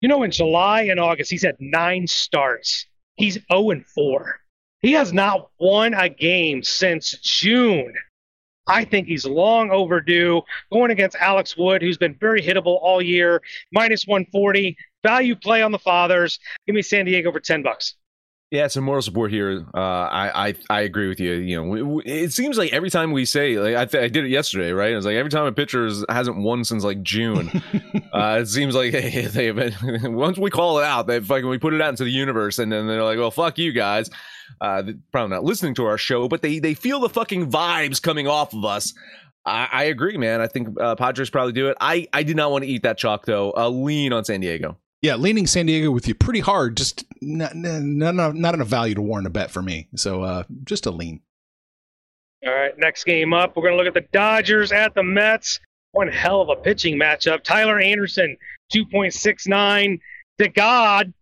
You 0.00 0.08
know, 0.08 0.22
in 0.24 0.30
July 0.30 0.82
and 0.82 0.98
August, 0.98 1.30
he's 1.30 1.44
had 1.44 1.56
nine 1.60 2.06
starts. 2.06 2.86
He's 3.14 3.38
0 3.52 3.70
and 3.70 3.86
4. 3.86 4.40
He 4.80 4.92
has 4.92 5.12
not 5.12 5.50
won 5.60 5.94
a 5.94 6.08
game 6.08 6.62
since 6.64 7.12
June. 7.20 7.94
I 8.66 8.84
think 8.84 9.06
he's 9.06 9.24
long 9.24 9.70
overdue 9.70 10.42
going 10.72 10.90
against 10.90 11.16
Alex 11.16 11.56
Wood, 11.56 11.82
who's 11.82 11.98
been 11.98 12.16
very 12.18 12.42
hittable 12.42 12.78
all 12.80 13.02
year, 13.02 13.42
minus 13.72 14.06
140. 14.06 14.76
Value 15.02 15.36
play 15.36 15.62
on 15.62 15.72
the 15.72 15.78
fathers. 15.78 16.38
Give 16.66 16.74
me 16.74 16.82
San 16.82 17.04
Diego 17.04 17.32
for 17.32 17.40
10 17.40 17.62
bucks. 17.62 17.96
Yeah, 18.52 18.66
some 18.66 18.84
moral 18.84 19.00
support 19.00 19.30
here. 19.30 19.64
Uh, 19.74 19.78
I, 19.80 20.48
I 20.48 20.54
I 20.68 20.80
agree 20.82 21.08
with 21.08 21.18
you. 21.18 21.32
You 21.32 21.64
know, 21.64 22.02
it 22.04 22.34
seems 22.34 22.58
like 22.58 22.70
every 22.74 22.90
time 22.90 23.10
we 23.12 23.24
say, 23.24 23.58
like 23.58 23.76
I, 23.76 23.86
th- 23.86 24.04
I 24.04 24.08
did 24.08 24.26
it 24.26 24.28
yesterday, 24.28 24.72
right? 24.72 24.92
It's 24.92 25.06
like 25.06 25.14
every 25.16 25.30
time 25.30 25.46
a 25.46 25.52
pitcher 25.52 25.86
is, 25.86 26.04
hasn't 26.10 26.36
won 26.36 26.62
since 26.62 26.84
like 26.84 27.02
June, 27.02 27.48
uh, 28.12 28.40
it 28.42 28.46
seems 28.48 28.74
like 28.74 28.92
hey, 28.92 29.24
they've 29.24 29.56
been, 29.56 29.72
once 30.14 30.36
we 30.36 30.50
call 30.50 30.80
it 30.80 30.84
out, 30.84 31.06
they 31.06 31.18
fucking 31.18 31.48
we 31.48 31.56
put 31.56 31.72
it 31.72 31.80
out 31.80 31.88
into 31.88 32.04
the 32.04 32.10
universe, 32.10 32.58
and 32.58 32.70
then 32.70 32.86
they're 32.86 33.02
like, 33.02 33.16
well, 33.16 33.30
fuck 33.30 33.56
you 33.56 33.72
guys. 33.72 34.10
Uh, 34.60 34.82
probably 35.12 35.34
not 35.34 35.44
listening 35.44 35.74
to 35.76 35.86
our 35.86 35.96
show, 35.96 36.28
but 36.28 36.42
they 36.42 36.58
they 36.58 36.74
feel 36.74 37.00
the 37.00 37.08
fucking 37.08 37.50
vibes 37.50 38.02
coming 38.02 38.28
off 38.28 38.52
of 38.52 38.66
us. 38.66 38.92
I, 39.46 39.66
I 39.72 39.84
agree, 39.84 40.18
man. 40.18 40.42
I 40.42 40.46
think 40.46 40.78
uh, 40.78 40.94
Padres 40.94 41.30
probably 41.30 41.54
do 41.54 41.70
it. 41.70 41.78
I 41.80 42.06
I 42.12 42.22
did 42.22 42.36
not 42.36 42.50
want 42.50 42.64
to 42.64 42.70
eat 42.70 42.82
that 42.82 42.98
chalk 42.98 43.24
though. 43.24 43.54
A 43.56 43.70
lean 43.70 44.12
on 44.12 44.26
San 44.26 44.40
Diego. 44.40 44.76
Yeah, 45.02 45.16
leaning 45.16 45.48
San 45.48 45.66
Diego 45.66 45.90
with 45.90 46.06
you 46.06 46.14
pretty 46.14 46.40
hard. 46.40 46.76
Just 46.76 47.04
not 47.20 47.56
not 47.56 48.14
not, 48.14 48.34
not 48.36 48.54
enough 48.54 48.68
value 48.68 48.94
to 48.94 49.02
warrant 49.02 49.26
a 49.26 49.30
bet 49.30 49.50
for 49.50 49.60
me. 49.60 49.88
So 49.96 50.22
uh, 50.22 50.44
just 50.64 50.86
a 50.86 50.92
lean. 50.92 51.20
All 52.46 52.52
right, 52.52 52.76
next 52.76 53.04
game 53.04 53.32
up, 53.32 53.56
we're 53.56 53.62
going 53.62 53.74
to 53.74 53.78
look 53.78 53.86
at 53.86 53.94
the 53.94 54.08
Dodgers 54.12 54.72
at 54.72 54.94
the 54.94 55.02
Mets. 55.02 55.60
One 55.92 56.08
hell 56.08 56.40
of 56.40 56.48
a 56.48 56.56
pitching 56.56 56.98
matchup. 56.98 57.44
Tyler 57.44 57.78
Anderson, 57.78 58.36
2.69. 58.74 60.00
DeGrom, 60.40 61.12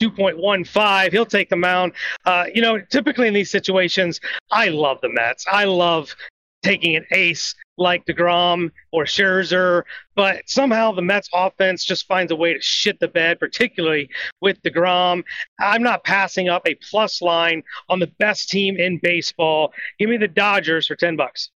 2.15. 0.00 1.12
He'll 1.12 1.26
take 1.26 1.50
the 1.50 1.56
mound. 1.56 1.92
Uh, 2.24 2.46
you 2.54 2.62
know, 2.62 2.80
typically 2.80 3.28
in 3.28 3.34
these 3.34 3.50
situations, 3.50 4.20
I 4.50 4.68
love 4.68 4.98
the 5.02 5.10
Mets. 5.10 5.44
I 5.50 5.64
love 5.64 6.16
taking 6.62 6.96
an 6.96 7.06
ace 7.12 7.54
like 7.78 8.04
DeGrom 8.06 8.70
or 8.92 9.04
Scherzer, 9.04 9.82
but 10.14 10.42
somehow 10.46 10.92
the 10.92 11.02
Mets 11.02 11.28
offense 11.32 11.84
just 11.84 12.06
finds 12.06 12.30
a 12.32 12.36
way 12.36 12.54
to 12.54 12.60
shit 12.60 13.00
the 13.00 13.08
bed, 13.08 13.40
particularly 13.40 14.08
with 14.40 14.62
DeGrom. 14.62 15.24
I'm 15.58 15.82
not 15.82 16.04
passing 16.04 16.48
up 16.48 16.62
a 16.66 16.76
plus 16.90 17.22
line 17.22 17.62
on 17.88 17.98
the 17.98 18.12
best 18.18 18.48
team 18.50 18.76
in 18.76 18.98
baseball. 19.02 19.72
Give 19.98 20.10
me 20.10 20.16
the 20.16 20.28
Dodgers 20.28 20.86
for 20.86 20.96
10 20.96 21.16
bucks. 21.16 21.50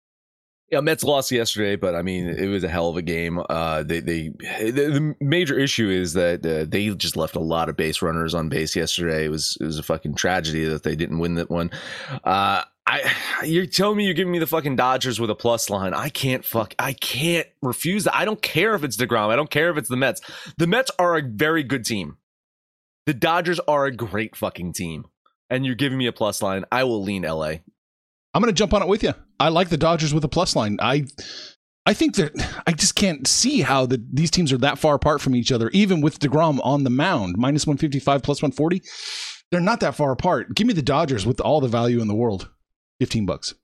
Yeah, 0.70 0.80
Mets 0.80 1.04
lost 1.04 1.30
yesterday, 1.30 1.76
but 1.76 1.94
I 1.94 2.02
mean, 2.02 2.26
it 2.26 2.46
was 2.46 2.64
a 2.64 2.68
hell 2.68 2.88
of 2.88 2.96
a 2.96 3.02
game. 3.02 3.40
Uh, 3.50 3.82
they, 3.82 4.00
they, 4.00 4.28
the, 4.30 4.70
the 4.70 5.14
major 5.20 5.58
issue 5.58 5.90
is 5.90 6.14
that 6.14 6.44
uh, 6.44 6.64
they 6.66 6.88
just 6.94 7.16
left 7.16 7.36
a 7.36 7.40
lot 7.40 7.68
of 7.68 7.76
base 7.76 8.00
runners 8.00 8.34
on 8.34 8.48
base 8.48 8.74
yesterday. 8.74 9.26
It 9.26 9.28
was, 9.28 9.58
it 9.60 9.64
was 9.64 9.78
a 9.78 9.82
fucking 9.82 10.14
tragedy 10.14 10.64
that 10.64 10.82
they 10.82 10.96
didn't 10.96 11.18
win 11.18 11.34
that 11.34 11.50
one. 11.50 11.70
Uh, 12.24 12.62
I, 12.86 13.12
you're 13.44 13.66
telling 13.66 13.98
me 13.98 14.04
you're 14.04 14.14
giving 14.14 14.32
me 14.32 14.38
the 14.38 14.46
fucking 14.46 14.76
Dodgers 14.76 15.20
with 15.20 15.30
a 15.30 15.34
plus 15.34 15.68
line. 15.70 15.94
I 15.94 16.08
can't 16.08 16.44
fuck, 16.44 16.74
I 16.78 16.94
can't 16.94 17.46
refuse 17.62 18.04
that. 18.04 18.16
I 18.16 18.24
don't 18.24 18.42
care 18.42 18.74
if 18.74 18.84
it's 18.84 18.96
DeGrom. 18.96 19.28
I 19.30 19.36
don't 19.36 19.50
care 19.50 19.70
if 19.70 19.76
it's 19.76 19.88
the 19.88 19.96
Mets. 19.96 20.22
The 20.58 20.66
Mets 20.66 20.90
are 20.98 21.16
a 21.16 21.22
very 21.22 21.62
good 21.62 21.84
team. 21.84 22.16
The 23.06 23.14
Dodgers 23.14 23.60
are 23.60 23.84
a 23.84 23.94
great 23.94 24.34
fucking 24.34 24.72
team. 24.72 25.06
And 25.50 25.64
you're 25.66 25.74
giving 25.74 25.98
me 25.98 26.06
a 26.06 26.12
plus 26.12 26.42
line. 26.42 26.64
I 26.72 26.84
will 26.84 27.02
lean 27.02 27.22
LA. 27.22 27.56
I'm 28.32 28.42
to 28.42 28.52
jump 28.52 28.74
on 28.74 28.82
it 28.82 28.88
with 28.88 29.02
you. 29.02 29.14
I 29.38 29.48
like 29.48 29.68
the 29.68 29.76
Dodgers 29.76 30.14
with 30.14 30.24
a 30.24 30.28
plus 30.28 30.56
line. 30.56 30.78
I 30.80 31.06
I 31.86 31.92
think 31.92 32.16
that 32.16 32.32
I 32.66 32.72
just 32.72 32.94
can't 32.94 33.26
see 33.26 33.60
how 33.60 33.84
the, 33.84 34.02
these 34.10 34.30
teams 34.30 34.52
are 34.52 34.58
that 34.58 34.78
far 34.78 34.94
apart 34.94 35.20
from 35.20 35.34
each 35.34 35.52
other, 35.52 35.68
even 35.70 36.00
with 36.00 36.18
DeGrom 36.18 36.58
on 36.64 36.84
the 36.84 36.90
mound, 36.90 37.36
minus 37.36 37.66
155, 37.66 38.22
plus 38.22 38.40
140. 38.40 38.80
They're 39.50 39.60
not 39.60 39.80
that 39.80 39.94
far 39.94 40.10
apart. 40.10 40.54
Give 40.54 40.66
me 40.66 40.72
the 40.72 40.82
Dodgers 40.82 41.26
with 41.26 41.40
all 41.40 41.60
the 41.60 41.68
value 41.68 42.00
in 42.00 42.08
the 42.08 42.14
world. 42.14 42.48
15 43.00 43.26
bucks. 43.26 43.54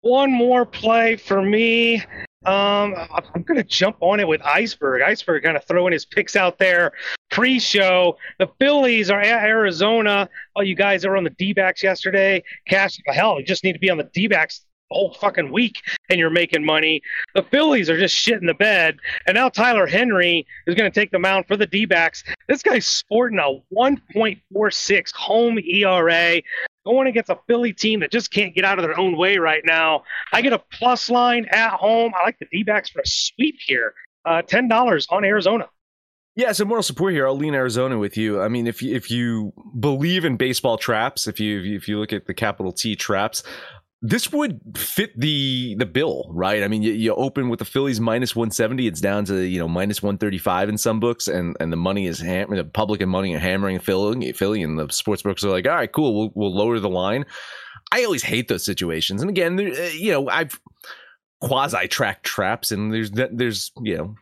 One 0.00 0.32
more 0.32 0.66
play 0.66 1.16
for 1.16 1.42
me. 1.42 2.02
Um, 2.44 2.94
I'm 3.34 3.42
going 3.42 3.56
to 3.56 3.64
jump 3.64 3.96
on 4.00 4.20
it 4.20 4.28
with 4.28 4.40
Iceberg. 4.42 5.02
Iceberg 5.02 5.42
kind 5.42 5.56
of 5.56 5.64
throwing 5.64 5.92
his 5.92 6.04
picks 6.04 6.36
out 6.36 6.58
there 6.58 6.92
pre-show. 7.30 8.16
The 8.38 8.48
Phillies 8.58 9.10
are 9.10 9.20
at 9.20 9.44
Arizona. 9.44 10.28
Oh, 10.56 10.62
you 10.62 10.74
guys 10.74 11.02
that 11.02 11.08
were 11.08 11.16
on 11.16 11.24
the 11.24 11.30
D-backs 11.30 11.82
yesterday. 11.82 12.42
Cash, 12.66 12.98
hell, 13.06 13.40
you 13.40 13.44
just 13.44 13.64
need 13.64 13.72
to 13.72 13.78
be 13.78 13.90
on 13.90 13.98
the 13.98 14.08
D-backs 14.14 14.60
the 14.60 14.67
whole 14.90 15.14
fucking 15.14 15.52
week 15.52 15.82
and 16.08 16.18
you're 16.18 16.30
making 16.30 16.64
money. 16.64 17.02
The 17.34 17.42
Phillies 17.42 17.90
are 17.90 17.98
just 17.98 18.14
shit 18.14 18.40
in 18.40 18.46
the 18.46 18.54
bed. 18.54 18.98
And 19.26 19.34
now 19.34 19.48
Tyler 19.48 19.86
Henry 19.86 20.46
is 20.66 20.74
going 20.74 20.90
to 20.90 20.94
take 21.00 21.10
the 21.10 21.18
mound 21.18 21.46
for 21.46 21.56
the 21.56 21.66
D-backs. 21.66 22.24
This 22.48 22.62
guy's 22.62 22.86
sporting 22.86 23.38
a 23.38 23.60
1.46 23.74 25.12
home 25.14 25.58
ERA 25.58 26.42
going 26.86 27.06
against 27.06 27.30
a 27.30 27.38
Philly 27.46 27.72
team 27.72 28.00
that 28.00 28.10
just 28.10 28.30
can't 28.30 28.54
get 28.54 28.64
out 28.64 28.78
of 28.78 28.82
their 28.82 28.98
own 28.98 29.16
way 29.16 29.36
right 29.36 29.62
now. 29.64 30.04
I 30.32 30.40
get 30.40 30.52
a 30.52 30.62
plus 30.72 31.10
line 31.10 31.46
at 31.50 31.72
home. 31.72 32.12
I 32.18 32.24
like 32.24 32.38
the 32.38 32.46
D-backs 32.50 32.90
for 32.90 33.00
a 33.00 33.06
sweep 33.06 33.56
here. 33.66 33.94
Uh, 34.24 34.42
$10 34.42 35.06
on 35.10 35.24
Arizona. 35.24 35.68
Yeah, 36.38 36.52
so 36.52 36.64
moral 36.64 36.84
support 36.84 37.14
here. 37.14 37.26
I'll 37.26 37.36
lean 37.36 37.52
Arizona 37.52 37.98
with 37.98 38.16
you. 38.16 38.40
I 38.40 38.46
mean, 38.46 38.68
if 38.68 38.80
you, 38.80 38.94
if 38.94 39.10
you 39.10 39.52
believe 39.80 40.24
in 40.24 40.36
baseball 40.36 40.78
traps, 40.78 41.26
if 41.26 41.40
you 41.40 41.74
if 41.74 41.88
you 41.88 41.98
look 41.98 42.12
at 42.12 42.26
the 42.26 42.34
capital 42.34 42.70
T 42.70 42.94
traps, 42.94 43.42
this 44.00 44.32
would 44.32 44.60
fit 44.76 45.18
the 45.18 45.74
the 45.76 45.86
bill, 45.86 46.30
right? 46.30 46.62
I 46.62 46.68
mean, 46.68 46.82
you, 46.82 46.92
you 46.92 47.14
open 47.14 47.48
with 47.48 47.58
the 47.58 47.64
Phillies 47.64 48.00
minus 48.00 48.36
170, 48.36 48.86
it's 48.86 49.00
down 49.00 49.24
to 49.26 49.40
you 49.40 49.58
know 49.58 49.68
minus 49.68 50.02
135 50.02 50.68
in 50.68 50.78
some 50.78 51.00
books, 51.00 51.26
and 51.26 51.56
and 51.58 51.72
the 51.72 51.76
money 51.76 52.06
is 52.06 52.20
ham- 52.20 52.54
the 52.54 52.64
public 52.64 53.00
and 53.00 53.10
money 53.10 53.34
are 53.34 53.40
hammering 53.40 53.80
Philly, 53.80 54.32
Philly, 54.32 54.62
and 54.62 54.78
the 54.78 54.88
sports 54.90 55.22
books 55.22 55.42
are 55.44 55.50
like, 55.50 55.66
all 55.66 55.74
right, 55.74 55.90
cool, 55.90 56.16
we'll 56.16 56.30
we'll 56.34 56.54
lower 56.54 56.78
the 56.78 56.88
line. 56.88 57.26
I 57.90 58.04
always 58.04 58.22
hate 58.22 58.48
those 58.48 58.64
situations, 58.64 59.20
and 59.20 59.30
again, 59.30 59.58
uh, 59.58 59.90
you 59.92 60.12
know, 60.12 60.28
I've 60.28 60.60
quasi 61.40 61.88
tracked 61.88 62.24
traps, 62.24 62.70
and 62.70 62.92
there's 62.92 63.10
there's 63.10 63.72
you 63.82 63.96
know 63.96 64.14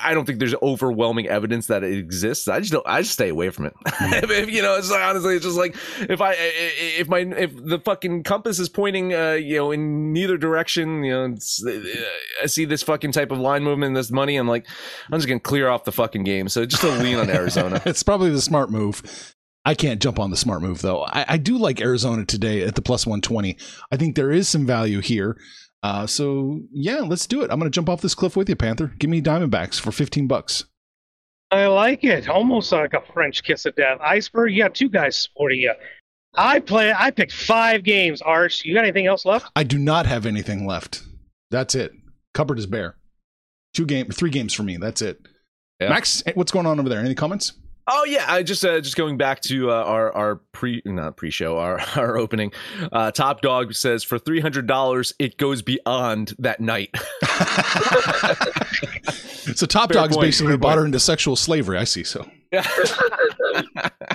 I 0.00 0.14
don't 0.14 0.24
think 0.24 0.38
there's 0.38 0.54
overwhelming 0.62 1.26
evidence 1.26 1.66
that 1.66 1.82
it 1.82 1.96
exists. 1.98 2.48
I 2.48 2.60
just 2.60 2.72
don't. 2.72 2.86
I 2.86 3.02
just 3.02 3.12
stay 3.12 3.28
away 3.28 3.50
from 3.50 3.66
it. 3.66 3.74
if, 3.86 4.30
if, 4.30 4.50
you 4.50 4.62
know, 4.62 4.76
it's 4.76 4.90
like, 4.90 5.02
honestly, 5.02 5.36
it's 5.36 5.44
just 5.44 5.56
like 5.58 5.74
if 6.08 6.20
I 6.20 6.34
if 6.38 7.08
my 7.08 7.18
if 7.18 7.52
the 7.56 7.78
fucking 7.78 8.22
compass 8.24 8.58
is 8.58 8.68
pointing, 8.68 9.14
uh, 9.14 9.32
you 9.32 9.56
know, 9.56 9.72
in 9.72 10.12
neither 10.12 10.36
direction, 10.36 11.04
you 11.04 11.12
know, 11.12 11.24
uh, 11.34 12.04
I 12.42 12.46
see 12.46 12.64
this 12.64 12.82
fucking 12.82 13.12
type 13.12 13.30
of 13.30 13.38
line 13.38 13.62
movement, 13.62 13.94
this 13.94 14.10
money. 14.10 14.36
I'm 14.36 14.48
like, 14.48 14.66
I'm 15.10 15.18
just 15.18 15.28
gonna 15.28 15.40
clear 15.40 15.68
off 15.68 15.84
the 15.84 15.92
fucking 15.92 16.24
game. 16.24 16.48
So 16.48 16.64
just 16.66 16.84
a 16.84 16.88
lean 16.88 17.18
on 17.18 17.30
Arizona. 17.42 17.82
it's 17.84 18.02
probably 18.02 18.30
the 18.30 18.40
smart 18.40 18.70
move. 18.70 19.34
I 19.64 19.74
can't 19.74 20.02
jump 20.02 20.18
on 20.18 20.30
the 20.30 20.36
smart 20.36 20.62
move 20.62 20.82
though. 20.82 21.04
I, 21.04 21.24
I 21.28 21.36
do 21.36 21.56
like 21.56 21.80
Arizona 21.80 22.24
today 22.24 22.62
at 22.62 22.74
the 22.74 22.82
plus 22.82 23.06
120. 23.06 23.56
I 23.92 23.96
think 23.96 24.16
there 24.16 24.32
is 24.32 24.48
some 24.48 24.66
value 24.66 25.00
here. 25.00 25.36
Uh, 25.82 26.06
so 26.06 26.60
yeah, 26.72 27.00
let's 27.00 27.26
do 27.26 27.42
it. 27.42 27.50
I'm 27.50 27.58
going 27.58 27.70
to 27.70 27.74
jump 27.74 27.88
off 27.88 28.00
this 28.00 28.14
cliff 28.14 28.36
with 28.36 28.48
you, 28.48 28.56
Panther. 28.56 28.92
Give 28.98 29.10
me 29.10 29.20
Diamondbacks 29.20 29.80
for 29.80 29.90
15 29.90 30.26
bucks. 30.26 30.64
I 31.50 31.66
like 31.66 32.02
it. 32.04 32.28
Almost 32.28 32.72
like 32.72 32.94
a 32.94 33.02
French 33.12 33.42
kiss 33.42 33.66
of 33.66 33.74
death. 33.76 33.98
Iceberg, 34.00 34.52
you 34.52 34.62
got 34.62 34.74
two 34.74 34.88
guys 34.88 35.16
supporting 35.16 35.60
you. 35.60 35.72
I 36.34 36.60
play. 36.60 36.94
I 36.96 37.10
picked 37.10 37.32
five 37.32 37.84
games. 37.84 38.22
Arch, 38.22 38.64
you 38.64 38.74
got 38.74 38.84
anything 38.84 39.06
else 39.06 39.26
left? 39.26 39.50
I 39.54 39.64
do 39.64 39.78
not 39.78 40.06
have 40.06 40.24
anything 40.24 40.66
left. 40.66 41.02
That's 41.50 41.74
it. 41.74 41.92
Cupboard 42.32 42.58
is 42.58 42.66
bare. 42.66 42.96
Two 43.74 43.84
game, 43.84 44.06
three 44.08 44.30
games 44.30 44.54
for 44.54 44.62
me. 44.62 44.78
That's 44.78 45.02
it. 45.02 45.20
Yeah. 45.80 45.90
Max, 45.90 46.22
what's 46.34 46.52
going 46.52 46.64
on 46.66 46.80
over 46.80 46.88
there? 46.88 47.00
Any 47.00 47.14
comments? 47.14 47.52
Oh 47.88 48.04
yeah, 48.04 48.24
I 48.28 48.42
just 48.44 48.64
uh, 48.64 48.80
just 48.80 48.96
going 48.96 49.16
back 49.16 49.40
to 49.42 49.70
uh, 49.70 49.74
our 49.74 50.12
our 50.14 50.36
pre 50.52 50.82
not 50.84 51.16
pre 51.16 51.30
show 51.30 51.58
our 51.58 51.80
our 51.96 52.16
opening. 52.16 52.52
Uh, 52.92 53.10
Top 53.10 53.40
Dog 53.40 53.74
says 53.74 54.04
for 54.04 54.18
three 54.18 54.40
hundred 54.40 54.66
dollars, 54.66 55.12
it 55.18 55.36
goes 55.36 55.62
beyond 55.62 56.34
that 56.38 56.60
night. 56.60 56.90
so 59.54 59.66
Top 59.66 59.92
Fair 59.92 60.02
Dog's 60.02 60.16
point, 60.16 60.26
basically 60.26 60.52
fair 60.52 60.58
bought 60.58 60.68
point. 60.70 60.78
her 60.80 60.86
into 60.86 61.00
sexual 61.00 61.36
slavery. 61.36 61.76
I 61.78 61.84
see. 61.84 62.04
So 62.04 62.28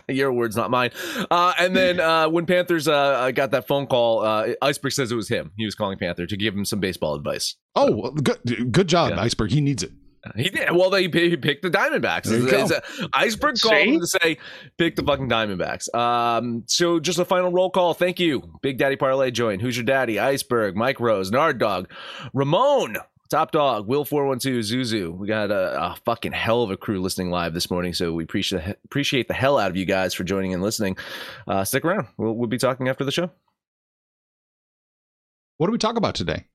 Your 0.08 0.32
words, 0.32 0.56
not 0.56 0.71
mine. 0.71 0.91
Uh, 1.30 1.53
and 1.60 1.75
then 1.75 1.99
uh, 1.99 2.30
when 2.30 2.45
Panthers 2.45 2.88
uh, 2.88 3.32
got 3.32 3.51
that 3.51 3.67
phone 3.67 3.88
call, 3.88 4.23
uh, 4.23 4.49
Iceberg 4.62 4.93
says 4.93 5.12
it 5.12 5.15
was 5.15 5.27
him. 5.27 5.51
He 5.58 5.65
was 5.65 5.75
calling 5.75 5.97
Panther 5.97 6.25
to 6.25 6.38
give 6.38 6.53
him 6.53 6.63
some 6.63 6.80
baseball 6.80 7.15
advice. 7.15 7.56
oh, 7.75 7.95
well, 7.95 8.12
good 8.12 8.71
good 8.71 8.88
job, 8.88 9.10
Yeah. 9.12 9.21
Iceberg. 9.21 9.51
He 9.51 9.60
needs 9.62 9.84
it. 9.84 9.91
He 10.36 10.50
did. 10.50 10.72
Well, 10.72 10.90
they 10.90 11.04
he 11.04 11.38
picked 11.38 11.62
the 11.63 11.70
Diamondbacks. 11.70 12.24
There 12.24 12.40
you 12.40 12.48
It's- 12.48 12.70
go. 12.72 12.78
it's 12.78 13.00
a- 13.02 13.10
Iceberg 13.13 13.56
called 13.62 13.76
See? 13.76 13.94
him 13.94 14.00
to 14.00 14.08
say, 14.08 14.38
pick 14.78 14.96
the 14.96 15.04
fucking 15.04 15.30
Diamondbacks. 15.30 15.94
Um, 15.96 16.63
so 16.68 17.00
just 17.00 17.20
a 17.20 17.26
final 17.26 17.52
roll 17.52 17.70
call. 17.70 17.94
Thank 17.94 18.20
you. 18.20 18.58
Big 18.62 18.78
Daddy 18.78 18.96
Parlay 18.96 19.32
joined. 19.32 19.62
Who's 19.62 19.78
your 19.78 19.86
daddy? 19.86 20.20
Iceberg, 20.20 20.76
Mike 20.76 21.00
Rose, 21.00 21.32
Nard 21.32 21.58
Dog, 21.60 21.92
Ramon, 22.34 22.98
Top 23.30 23.52
Dog, 23.52 23.88
Will 23.88 24.06
412, 24.06 24.63
Zuzu. 24.63 25.18
We 25.18 25.28
got 25.28 25.52
a, 25.52 25.84
a 25.92 25.96
fucking 26.06 26.32
hell 26.32 26.63
of 26.63 26.72
a 26.72 26.78
crew 26.78 27.02
listening 27.02 27.30
live 27.30 27.54
this 27.54 27.70
morning. 27.70 27.94
So 27.94 28.13
we 28.13 28.24
appreciate, 28.24 28.76
appreciate 28.86 29.28
the 29.28 29.34
hell 29.34 29.58
out 29.58 29.70
of 29.70 29.76
you 29.76 29.86
guys 29.86 30.13
for 30.13 30.24
joining 30.24 30.54
and 30.54 30.63
listening. 30.63 30.98
Uh, 31.48 31.63
stick 31.66 31.84
around. 31.84 32.08
We'll, 32.18 32.34
we'll 32.34 32.48
be 32.48 32.58
talking 32.58 32.88
after 32.88 33.04
the 33.04 33.12
show. 33.12 33.30
What 35.58 35.68
do 35.68 35.72
we 35.72 35.78
talk 35.78 35.98
about 35.98 36.16
today? 36.16 36.46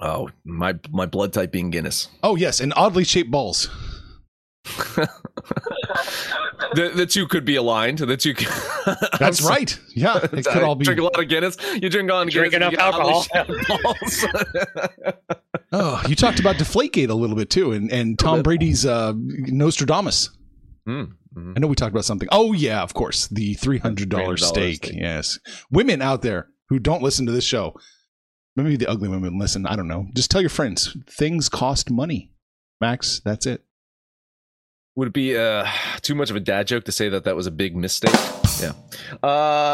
Oh, 0.00 0.30
my, 0.44 0.74
my 0.90 1.06
blood 1.06 1.32
type 1.32 1.52
being 1.52 1.70
Guinness. 1.70 2.08
Oh 2.22 2.34
yes, 2.36 2.60
and 2.60 2.72
oddly 2.76 3.04
shaped 3.04 3.30
balls. 3.30 3.68
the, 6.74 6.92
the 6.94 7.06
two 7.06 7.26
could 7.26 7.44
be 7.44 7.56
aligned. 7.56 7.98
The 7.98 8.16
two. 8.16 8.34
Could, 8.34 8.48
That's 9.18 9.44
I'm 9.44 9.48
right. 9.48 9.78
Yeah, 9.94 10.18
it 10.32 10.44
could 10.44 10.62
all 10.62 10.74
be. 10.74 10.84
drink 10.84 11.00
a 11.00 11.04
lot 11.04 11.18
of 11.18 11.28
Guinness. 11.28 11.56
You 11.80 11.88
drink 11.88 12.10
on 12.10 12.28
Drink 12.28 12.52
Guinness. 12.52 12.72
enough 12.74 12.94
alcohol. 12.94 13.26
balls. 13.82 14.24
Oh, 15.74 16.02
you 16.06 16.14
talked 16.14 16.38
about 16.38 16.56
Deflategate 16.56 17.08
a 17.08 17.14
little 17.14 17.34
bit 17.34 17.48
too, 17.48 17.72
and 17.72 17.90
and 17.90 18.18
Tom. 18.18 18.42
Brady's 18.42 18.84
uh, 18.84 19.14
Nostradamus. 19.16 20.28
Mm, 20.86 21.12
mhm. 21.34 21.52
I 21.56 21.60
know 21.60 21.66
we 21.66 21.74
talked 21.74 21.92
about 21.92 22.04
something. 22.04 22.28
Oh 22.30 22.52
yeah, 22.52 22.82
of 22.82 22.92
course, 22.92 23.26
the 23.28 23.54
three 23.54 23.78
hundred 23.78 24.10
dollar 24.10 24.36
$300 24.36 24.38
steak. 24.40 24.84
steak. 24.84 24.94
Yes, 25.00 25.38
women 25.70 26.02
out 26.02 26.20
there 26.20 26.48
who 26.68 26.78
don't 26.78 27.02
listen 27.02 27.24
to 27.24 27.32
this 27.32 27.44
show, 27.44 27.74
maybe 28.56 28.76
the 28.76 28.88
ugly 28.88 29.08
women 29.08 29.38
listen. 29.38 29.66
I 29.66 29.76
don't 29.76 29.88
know. 29.88 30.06
Just 30.14 30.30
tell 30.30 30.40
your 30.40 30.50
friends 30.50 30.96
things 31.06 31.48
cost 31.48 31.90
money. 31.90 32.30
Max, 32.80 33.20
that's 33.24 33.46
it. 33.46 33.62
Would 34.94 35.08
it 35.08 35.14
be 35.14 35.34
uh, 35.38 35.66
too 36.02 36.14
much 36.14 36.28
of 36.28 36.36
a 36.36 36.40
dad 36.40 36.66
joke 36.66 36.84
to 36.84 36.92
say 36.92 37.08
that 37.08 37.24
that 37.24 37.34
was 37.34 37.46
a 37.46 37.50
big 37.50 37.74
mistake? 37.74 38.12
Yeah. 38.60 38.72
Uh, 39.22 39.26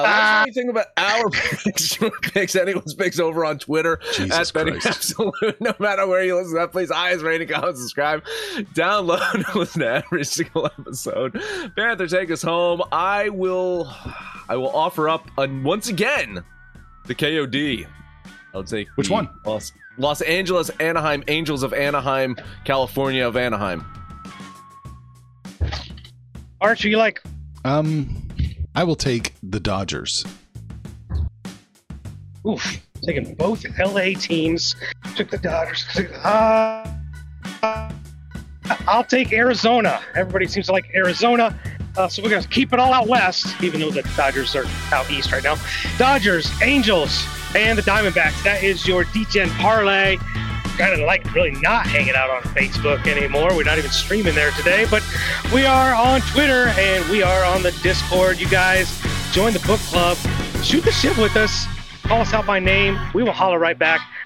Ah. 0.06 0.40
what 0.40 0.44
do 0.44 0.50
you 0.50 0.54
think 0.54 0.70
about 0.70 0.86
our 0.96 1.28
picks? 1.64 2.00
Your 2.00 2.12
picks, 2.22 2.54
anyone's 2.54 2.94
picks 2.94 3.18
over 3.18 3.44
on 3.44 3.58
Twitter 3.58 3.98
Jesus 4.14 4.38
at 4.50 4.54
Betting. 4.54 4.76
Absolute. 4.76 5.34
No 5.60 5.74
matter 5.80 6.06
where 6.06 6.22
you 6.22 6.36
listen 6.36 6.52
to 6.54 6.58
that, 6.60 6.70
please 6.70 6.92
eyes, 6.92 7.20
rating, 7.24 7.48
comment, 7.48 7.76
subscribe, 7.78 8.22
download, 8.74 9.54
listen 9.56 9.80
to 9.80 9.88
every 10.04 10.24
single 10.24 10.66
episode. 10.66 11.42
Panther, 11.74 12.06
take 12.06 12.30
us 12.30 12.42
home. 12.42 12.82
I 12.92 13.28
will, 13.30 13.92
I 14.48 14.54
will 14.54 14.70
offer 14.70 15.08
up 15.08 15.28
uh, 15.36 15.48
once 15.64 15.88
again 15.88 16.44
the 17.06 17.14
KOD. 17.16 17.86
I'll 18.58 18.64
take 18.64 18.88
Which 18.96 19.08
one? 19.08 19.28
Los, 19.46 19.72
Los 19.98 20.20
Angeles 20.22 20.68
Anaheim 20.80 21.22
Angels 21.28 21.62
of 21.62 21.72
Anaheim, 21.72 22.36
California 22.64 23.26
of 23.26 23.36
Anaheim. 23.36 23.84
Archie, 26.60 26.90
you 26.90 26.96
like 26.96 27.22
Um, 27.64 28.28
I 28.74 28.82
will 28.84 28.96
take 28.96 29.34
the 29.42 29.60
Dodgers. 29.60 30.24
oof, 32.46 32.80
taking 33.02 33.34
both 33.34 33.64
LA 33.78 34.14
teams. 34.18 34.74
Took 35.14 35.30
the 35.30 35.38
Dodgers. 35.38 35.84
Uh, 36.24 36.94
uh, 37.62 37.92
I'll 38.86 39.04
take 39.04 39.32
Arizona. 39.32 40.00
Everybody 40.16 40.46
seems 40.48 40.66
to 40.66 40.72
like 40.72 40.86
Arizona. 40.94 41.56
Uh, 41.96 42.08
so 42.08 42.22
we're 42.22 42.30
going 42.30 42.42
to 42.42 42.48
keep 42.48 42.72
it 42.72 42.78
all 42.78 42.92
out 42.92 43.08
west, 43.08 43.46
even 43.62 43.80
though 43.80 43.90
the 43.90 44.02
Dodgers 44.16 44.54
are 44.54 44.64
out 44.92 45.10
east 45.10 45.32
right 45.32 45.42
now. 45.42 45.56
Dodgers, 45.96 46.50
Angels, 46.62 47.24
and 47.54 47.78
the 47.78 47.82
Diamondbacks. 47.82 48.42
That 48.42 48.62
is 48.62 48.86
your 48.86 49.04
DEGEN 49.04 49.48
parlay. 49.58 50.16
Kind 50.76 50.92
of 50.92 51.00
like 51.00 51.32
really 51.34 51.50
not 51.52 51.86
hanging 51.86 52.14
out 52.14 52.30
on 52.30 52.42
Facebook 52.54 53.06
anymore. 53.06 53.54
We're 53.54 53.64
not 53.64 53.78
even 53.78 53.90
streaming 53.90 54.34
there 54.34 54.52
today, 54.52 54.86
but 54.90 55.02
we 55.52 55.64
are 55.66 55.94
on 55.94 56.20
Twitter 56.22 56.68
and 56.78 57.08
we 57.08 57.22
are 57.22 57.44
on 57.44 57.62
the 57.62 57.72
Discord. 57.82 58.38
You 58.38 58.48
guys 58.48 59.00
join 59.32 59.52
the 59.52 59.60
book 59.60 59.80
club, 59.80 60.16
shoot 60.62 60.84
the 60.84 60.92
shit 60.92 61.16
with 61.16 61.36
us, 61.36 61.66
call 62.04 62.20
us 62.20 62.32
out 62.32 62.46
by 62.46 62.60
name. 62.60 62.98
We 63.12 63.22
will 63.22 63.32
holler 63.32 63.58
right 63.58 63.78
back. 63.78 64.00